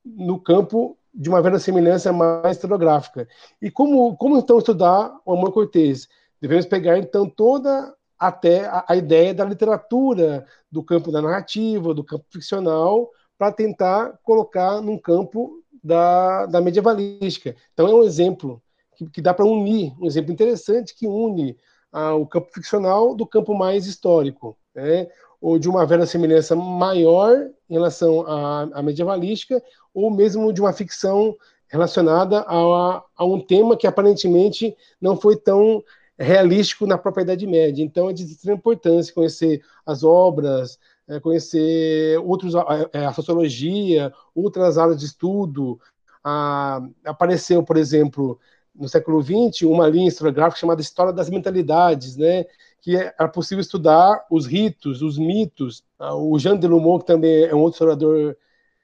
no 0.06 0.39
campo 0.39 0.99
de 1.20 1.28
uma 1.28 1.42
verossimilhança 1.42 2.14
mais 2.14 2.56
historiográfica. 2.56 3.28
E 3.62 3.70
como, 3.70 4.16
como 4.16 4.38
então 4.38 4.58
estudar 4.58 5.20
o 5.26 5.34
Amor 5.34 5.52
Cortês? 5.52 6.08
Devemos 6.40 6.66
pegar 6.66 6.98
então 6.98 7.30
toda 7.30 7.94
até 8.18 8.66
a, 8.66 8.86
a 8.88 8.96
ideia 8.96 9.34
da 9.34 9.44
literatura, 9.44 10.46
do 10.72 10.82
campo 10.82 11.12
da 11.12 11.22
narrativa, 11.22 11.94
do 11.94 12.06
campo 12.06 12.24
ficcional, 12.32 13.10
para 13.38 13.52
tentar 13.52 14.18
colocar 14.24 14.82
num 14.82 14.98
campo 14.98 15.62
da, 15.84 16.46
da 16.46 16.62
medievalística. 16.62 17.54
Então 17.74 17.86
é 17.86 17.94
um 17.94 18.04
exemplo 18.04 18.64
que, 18.96 19.10
que 19.10 19.22
dá 19.22 19.34
para 19.34 19.46
unir, 19.46 19.94
um 20.00 20.08
exemplo 20.08 20.32
interessante 20.32 20.96
que 20.96 21.06
une 21.06 21.58
ah, 21.92 22.16
o 22.16 22.26
campo 22.26 22.50
ficcional 22.54 23.14
do 23.14 23.28
campo 23.28 23.54
mais 23.54 23.88
histórico. 23.88 24.58
Né? 24.74 25.10
Ou 25.41 25.58
de 25.58 25.69
uma 25.69 25.86
verossimilhança 25.86 26.56
maior 26.56 27.36
em 27.69 27.73
relação 27.73 28.21
à, 28.28 28.63
à 28.73 28.84
medievalística, 28.84 29.62
ou 29.93 30.12
mesmo 30.12 30.52
de 30.52 30.62
uma 30.62 30.73
ficção 30.73 31.36
relacionada 31.67 32.39
a, 32.39 33.04
a, 33.15 33.25
um 33.25 33.39
tema 33.39 33.78
que 33.78 33.88
aparentemente 33.88 34.75
não 34.99 35.15
foi 35.15 35.36
tão 35.38 35.84
realístico 36.17 36.86
na 36.86 36.97
própria 36.97 37.23
Idade 37.23 37.47
Média. 37.47 37.84
Então 37.84 38.10
é 38.10 38.13
de 38.13 38.23
extrema 38.23 38.58
importância 38.58 39.13
conhecer 39.13 39.62
as 39.86 40.04
obras, 40.04 40.78
é, 41.08 41.19
conhecer 41.19 42.19
outros, 42.19 42.54
é, 42.91 43.06
a, 43.06 43.13
sociologia, 43.13 44.12
outras 44.36 44.78
áreas 44.78 44.99
de 44.99 45.06
estudo. 45.06 45.80
A, 46.23 46.82
apareceu, 47.06 47.63
por 47.63 47.78
exemplo, 47.78 48.39
no 48.75 48.89
século 48.89 49.21
XX, 49.21 49.63
uma 49.63 49.88
linha 49.88 50.08
historiográfica 50.08 50.60
chamada 50.60 50.82
História 50.82 51.13
das 51.13 51.30
Mentalidades, 51.30 52.15
né, 52.17 52.45
que 52.82 52.96
era 52.96 53.28
possível 53.28 53.62
estudar 53.62 54.26
os 54.30 54.46
ritos, 54.46 55.02
os 55.02 55.18
mitos. 55.18 55.84
Ah, 55.98 56.15
o 56.15 56.38
Jean 56.39 56.56
Delumeau, 56.56 57.00
que 57.00 57.06
também 57.06 57.44
é 57.44 57.54
um 57.54 57.60
outro 57.60 57.76
historiador 57.76 58.38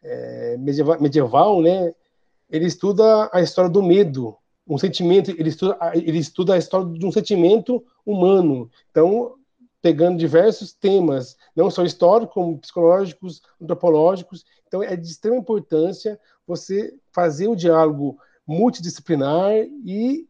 é, 0.03 0.57
medieval, 0.57 1.01
medieval, 1.01 1.61
né? 1.61 1.93
Ele 2.49 2.65
estuda 2.65 3.29
a 3.33 3.41
história 3.41 3.69
do 3.69 3.81
medo, 3.81 4.35
um 4.67 4.77
sentimento. 4.77 5.31
Ele 5.31 5.49
estuda, 5.49 5.77
ele 5.93 6.17
estuda 6.17 6.53
a 6.53 6.57
história 6.57 6.87
de 6.87 7.05
um 7.05 7.11
sentimento 7.11 7.83
humano. 8.05 8.69
Então, 8.91 9.35
pegando 9.81 10.17
diversos 10.17 10.73
temas, 10.73 11.37
não 11.55 11.69
só 11.69 11.83
históricos, 11.83 12.33
como 12.33 12.57
psicológicos, 12.59 13.41
antropológicos. 13.61 14.45
Então, 14.67 14.83
é 14.83 14.95
de 14.95 15.07
extrema 15.07 15.37
importância 15.37 16.19
você 16.45 16.93
fazer 17.11 17.47
o 17.47 17.55
diálogo 17.55 18.17
multidisciplinar 18.47 19.53
e 19.83 20.27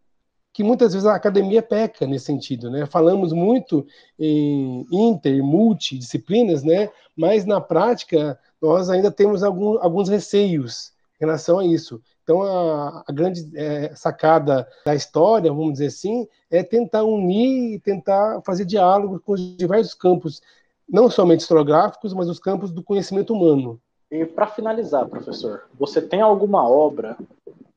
que 0.55 0.63
muitas 0.63 0.93
vezes 0.93 1.05
a 1.05 1.13
academia 1.13 1.61
peca 1.61 2.07
nesse 2.07 2.27
sentido, 2.27 2.71
né? 2.71 2.85
Falamos 2.85 3.33
muito 3.33 3.85
em 4.17 4.85
inter, 4.89 5.43
multidisciplinas, 5.43 6.63
né? 6.63 6.89
Mas 7.13 7.45
na 7.45 7.59
prática 7.59 8.39
nós 8.61 8.89
ainda 8.89 9.11
temos 9.11 9.43
algum, 9.43 9.77
alguns 9.83 10.07
receios 10.07 10.93
em 11.19 11.25
relação 11.25 11.59
a 11.59 11.65
isso. 11.65 12.01
Então 12.23 12.41
a, 12.41 13.03
a 13.05 13.11
grande 13.11 13.51
é, 13.53 13.93
sacada 13.97 14.65
da 14.85 14.95
história, 14.95 15.51
vamos 15.51 15.73
dizer 15.73 15.87
assim, 15.87 16.25
é 16.49 16.63
tentar 16.63 17.03
unir, 17.03 17.81
tentar 17.81 18.41
fazer 18.45 18.63
diálogo 18.63 19.19
com 19.19 19.33
os 19.33 19.57
diversos 19.57 19.93
campos, 19.93 20.41
não 20.87 21.09
somente 21.09 21.41
historiográficos, 21.41 22.13
mas 22.13 22.29
os 22.29 22.39
campos 22.39 22.71
do 22.71 22.81
conhecimento 22.81 23.33
humano. 23.33 23.77
E 24.09 24.23
para 24.23 24.47
finalizar, 24.47 25.05
professor, 25.09 25.63
você 25.77 26.01
tem 26.01 26.21
alguma 26.21 26.65
obra 26.65 27.17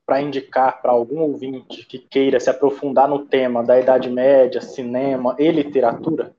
para 0.08 0.22
indicar 0.22 0.80
para 0.80 0.90
algum 0.90 1.20
ouvinte 1.20 1.84
que 1.84 1.98
queira 1.98 2.40
se 2.40 2.48
aprofundar 2.48 3.06
no 3.06 3.26
tema 3.26 3.62
da 3.62 3.78
Idade 3.78 4.08
Média, 4.08 4.62
cinema 4.62 5.36
e 5.38 5.50
literatura? 5.50 6.34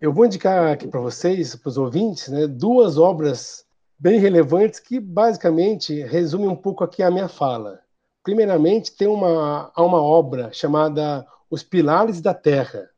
Eu 0.00 0.12
vou 0.12 0.24
indicar 0.24 0.72
aqui 0.72 0.86
para 0.86 1.00
vocês, 1.00 1.56
para 1.56 1.68
os 1.68 1.76
ouvintes, 1.76 2.28
né, 2.28 2.46
duas 2.46 2.98
obras 2.98 3.66
bem 3.98 4.20
relevantes 4.20 4.78
que 4.78 5.00
basicamente 5.00 6.00
resumem 6.02 6.46
um 6.46 6.54
pouco 6.54 6.84
aqui 6.84 7.02
a 7.02 7.10
minha 7.10 7.26
fala. 7.26 7.80
Primeiramente, 8.22 8.96
tem 8.96 9.08
uma, 9.08 9.72
uma 9.76 10.00
obra 10.00 10.52
chamada 10.52 11.26
Os 11.50 11.64
Pilares 11.64 12.20
da 12.20 12.32
Terra, 12.32 12.88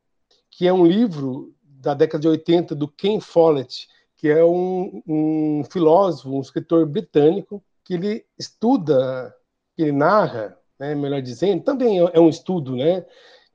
que 0.51 0.67
é 0.67 0.73
um 0.73 0.85
livro 0.85 1.51
da 1.63 1.95
década 1.95 2.21
de 2.21 2.27
80 2.27 2.75
do 2.75 2.87
Ken 2.87 3.19
Follett, 3.19 3.87
que 4.17 4.29
é 4.29 4.45
um, 4.45 5.01
um 5.07 5.63
filósofo, 5.71 6.29
um 6.29 6.41
escritor 6.41 6.85
britânico, 6.85 7.63
que 7.83 7.95
ele 7.95 8.23
estuda 8.37 9.33
que 9.75 9.83
ele 9.83 9.91
narra, 9.91 10.57
né, 10.79 10.95
melhor 10.95 11.21
dizendo, 11.21 11.63
também 11.63 11.99
é, 11.99 12.11
é 12.13 12.19
um 12.19 12.29
estudo, 12.29 12.75
né, 12.75 13.05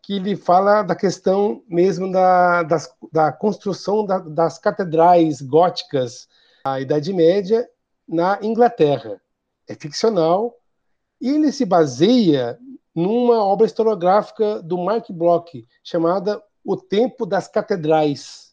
que 0.03 0.15
ele 0.15 0.37
fala 0.37 0.83
da 0.83 0.95
questão 0.95 1.63
mesmo 1.69 2.11
da, 2.11 2.63
das, 2.63 2.93
da 3.13 3.33
construção 3.33 4.05
da, 4.05 4.19
das 4.19 4.59
catedrais 4.59 5.41
góticas 5.41 6.29
da 6.65 6.81
Idade 6.81 7.13
Média 7.13 7.69
na 8.09 8.39
Inglaterra. 8.43 9.21
É 9.69 9.75
ficcional 9.75 10.55
e 11.21 11.29
ele 11.29 11.53
se 11.53 11.65
baseia 11.65 12.59
numa 12.95 13.45
obra 13.45 13.67
historiográfica 13.67 14.61
do 14.63 14.79
Mark 14.79 15.11
Bloch 15.11 15.67
chamada 15.85 16.43
O 16.65 16.77
Tempo 16.77 17.25
das 17.25 17.47
Catedrais. 17.47 18.53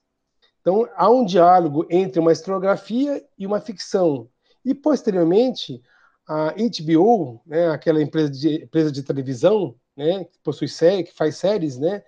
Então 0.62 0.88
há 0.96 1.10
um 1.10 1.26
diálogo 1.26 1.86
entre 1.90 2.20
uma 2.20 2.32
historiografia 2.32 3.24
e 3.38 3.48
uma 3.48 3.60
ficção. 3.60 4.30
E 4.64 4.76
posteriormente 4.76 5.82
a 6.28 6.54
HBO, 6.54 7.42
né, 7.46 7.70
aquela 7.70 8.02
empresa 8.02 8.30
de, 8.30 8.64
empresa 8.64 8.92
de 8.92 9.04
televisão, 9.04 9.76
né, 9.96 10.26
que 10.26 10.38
possui 10.44 10.68
série, 10.68 11.04
que 11.04 11.14
faz 11.14 11.38
séries, 11.38 11.78
né, 11.78 12.04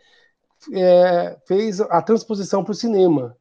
é, 0.74 1.38
fez 1.48 1.80
a 1.80 2.02
transposição 2.02 2.64
para 2.64 2.72
o 2.72 2.76
cinema 2.76 3.38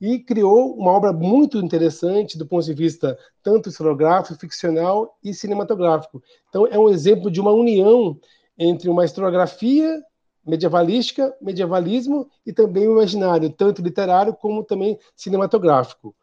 e 0.00 0.18
criou 0.18 0.76
uma 0.76 0.92
obra 0.92 1.12
muito 1.12 1.58
interessante 1.58 2.38
do 2.38 2.46
ponto 2.46 2.64
de 2.64 2.74
vista 2.74 3.18
tanto 3.42 3.68
historiográfico, 3.68 4.38
ficcional 4.38 5.18
e 5.24 5.34
cinematográfico. 5.34 6.22
Então 6.48 6.66
é 6.66 6.78
um 6.78 6.88
exemplo 6.88 7.30
de 7.30 7.40
uma 7.40 7.50
união 7.50 8.18
entre 8.56 8.88
uma 8.88 9.04
historiografia 9.04 10.00
medievalística, 10.46 11.36
medievalismo 11.42 12.30
e 12.46 12.52
também 12.52 12.88
o 12.88 12.92
imaginário, 12.92 13.50
tanto 13.50 13.82
literário 13.82 14.32
como 14.34 14.64
também 14.64 14.98
cinematográfico. 15.16 16.14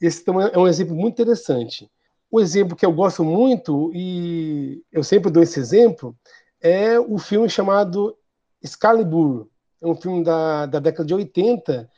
Esse 0.00 0.22
então, 0.22 0.40
é 0.40 0.58
um 0.58 0.66
exemplo 0.66 0.94
muito 0.94 1.14
interessante. 1.14 1.90
O 2.36 2.40
exemplo 2.42 2.76
que 2.76 2.84
eu 2.84 2.92
gosto 2.92 3.24
muito, 3.24 3.90
e 3.94 4.84
eu 4.92 5.02
sempre 5.02 5.30
dou 5.30 5.42
esse 5.42 5.58
exemplo, 5.58 6.14
é 6.60 7.00
o 7.00 7.16
filme 7.16 7.48
chamado 7.48 8.14
Excalibur. 8.62 9.48
É 9.80 9.86
um 9.86 9.94
filme 9.94 10.22
da, 10.22 10.66
da 10.66 10.78
década 10.78 11.06
de 11.06 11.14
80, 11.14 11.90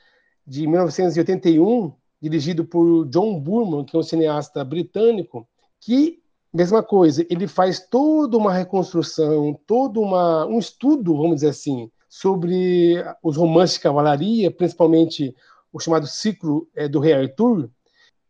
de 0.46 0.64
1981, 0.68 1.92
dirigido 2.22 2.64
por 2.64 3.04
John 3.06 3.40
Burman, 3.40 3.84
que 3.84 3.96
é 3.96 3.98
um 3.98 4.02
cineasta 4.04 4.64
britânico, 4.64 5.44
que, 5.80 6.22
mesma 6.54 6.84
coisa, 6.84 7.26
ele 7.28 7.48
faz 7.48 7.80
toda 7.80 8.36
uma 8.36 8.52
reconstrução, 8.52 9.58
todo 9.66 10.00
uma, 10.00 10.46
um 10.46 10.60
estudo, 10.60 11.16
vamos 11.16 11.34
dizer 11.34 11.48
assim, 11.48 11.90
sobre 12.08 13.04
os 13.24 13.36
romances 13.36 13.74
de 13.74 13.80
cavalaria, 13.80 14.52
principalmente 14.52 15.34
o 15.72 15.80
chamado 15.80 16.06
ciclo 16.06 16.68
é, 16.76 16.86
do 16.86 17.00
Rei 17.00 17.14
Arthur, 17.14 17.68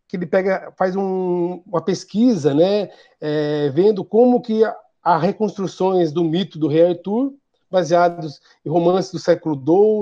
que 0.09 0.17
ele 0.17 0.27
pega, 0.27 0.73
faz 0.77 0.97
um, 0.97 1.63
uma 1.67 1.83
pesquisa, 1.83 2.55
né, 2.55 2.91
é, 3.21 3.71
vendo 3.71 4.03
como 4.03 4.41
que 4.41 4.63
há 5.03 5.19
reconstruções 5.19 6.11
do 6.11 6.25
mito 6.25 6.59
do 6.59 6.67
rei 6.67 6.89
Arthur, 6.89 7.35
baseados 7.71 8.41
em 8.65 8.71
romances 8.71 9.13
do 9.13 9.19
século 9.19 9.55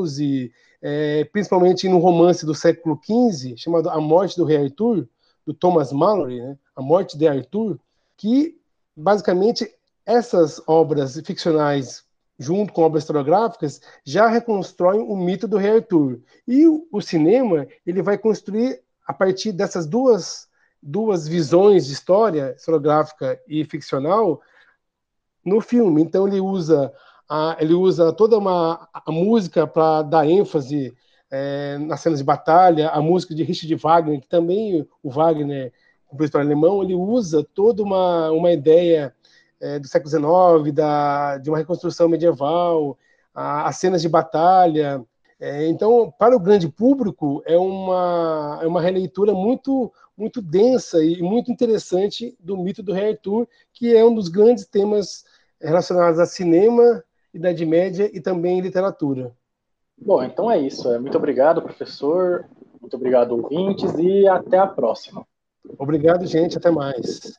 XII, 0.09 0.53
é, 0.81 1.25
principalmente 1.25 1.89
no 1.89 1.99
romance 1.99 2.47
do 2.47 2.55
século 2.55 2.99
XV, 3.05 3.57
chamado 3.57 3.91
A 3.91 4.01
Morte 4.01 4.37
do 4.37 4.45
Rei 4.45 4.59
Arthur, 4.59 5.09
do 5.45 5.53
Thomas 5.53 5.93
Mallory, 5.93 6.41
né, 6.41 6.57
A 6.77 6.81
Morte 6.81 7.19
de 7.19 7.27
Arthur, 7.27 7.79
que 8.17 8.57
basicamente 8.97 9.69
essas 10.07 10.63
obras 10.67 11.21
ficcionais, 11.25 12.05
junto 12.39 12.73
com 12.73 12.83
obras 12.83 13.03
historiográficas, 13.03 13.81
já 14.05 14.29
reconstroem 14.29 15.01
o 15.01 15.17
mito 15.17 15.49
do 15.49 15.57
rei 15.57 15.73
Arthur. 15.73 16.21
E 16.47 16.67
o, 16.69 17.01
cinema 17.01 17.67
ele 17.85 18.01
vai 18.01 18.17
construir 18.17 18.81
a 19.07 19.13
partir 19.13 19.53
dessas 19.53 19.87
duas 19.87 20.49
duas 20.83 21.27
visões 21.27 21.87
de 21.87 21.93
história 21.93 22.55
historiográfica 22.57 23.41
e 23.49 23.65
ficcional 23.65 24.41
no 25.45 25.61
filme. 25.61 26.03
Então 26.03 26.29
ele 26.29 26.41
usa 26.41 26.93
a, 27.29 27.57
ele 27.59 27.75
usa 27.75 28.13
toda 28.13 28.39
uma 28.39 28.89
a 28.93 29.11
música 29.11 29.67
para 29.67 30.03
dar 30.03 30.27
ênfase 30.29 30.97
é, 31.31 31.79
nas 31.79 32.01
cenas 32.01 32.19
de 32.19 32.25
batalha, 32.25 32.91
a 32.91 33.01
música 33.01 33.35
de 33.35 33.43
Richard 33.43 33.75
Wagner, 33.77 34.21
que 34.21 34.29
também 34.29 34.87
o 35.03 35.11
Wagner, 35.11 35.73
compositor 36.07 36.41
alemão, 36.41 36.83
ele 36.83 36.95
usa 36.95 37.45
toda 37.55 37.83
uma, 37.83 38.31
uma 38.31 38.53
ideia 38.53 39.15
é, 39.61 39.79
do 39.79 39.89
século 39.89 40.11
XIX, 40.63 40.75
da, 40.75 41.39
de 41.39 41.51
uma 41.51 41.59
reconstrução 41.59 42.09
medieval, 42.09 42.97
a, 43.35 43.69
as 43.69 43.77
cenas 43.77 44.03
de 44.03 44.09
batalha. 44.09 45.05
É, 45.39 45.67
então, 45.69 46.13
para 46.19 46.35
o 46.35 46.41
grande 46.41 46.69
público, 46.69 47.43
é 47.45 47.57
uma, 47.57 48.59
é 48.63 48.67
uma 48.67 48.81
releitura 48.81 49.35
muito, 49.35 49.93
muito 50.17 50.41
densa 50.41 51.05
e 51.05 51.21
muito 51.21 51.53
interessante 51.53 52.37
do 52.41 52.57
mito 52.57 52.83
do 52.83 52.93
Rei 52.93 53.11
Arthur, 53.11 53.47
que 53.73 53.95
é 53.95 54.05
um 54.05 54.15
dos 54.15 54.29
grandes 54.29 54.67
temas 54.67 55.25
relacionados 55.61 56.19
a 56.19 56.27
cinema, 56.27 57.05
Idade 57.35 57.67
Média 57.67 58.11
e 58.13 58.21
também 58.21 58.61
literatura. 58.61 59.33
Bom, 59.99 60.23
então 60.23 60.51
é 60.51 60.59
isso. 60.59 60.91
É, 60.93 60.99
muito 60.99 61.17
obrigado, 61.17 61.63
professor. 61.63 62.47
Muito 62.81 62.97
obrigado, 62.97 63.33
ouvintes, 63.33 63.93
e 63.99 64.27
até 64.29 64.59
a 64.59 64.67
próxima. 64.67 65.27
Obrigado, 65.79 66.25
gente. 66.27 66.57
Até 66.57 66.71
mais. 66.71 67.37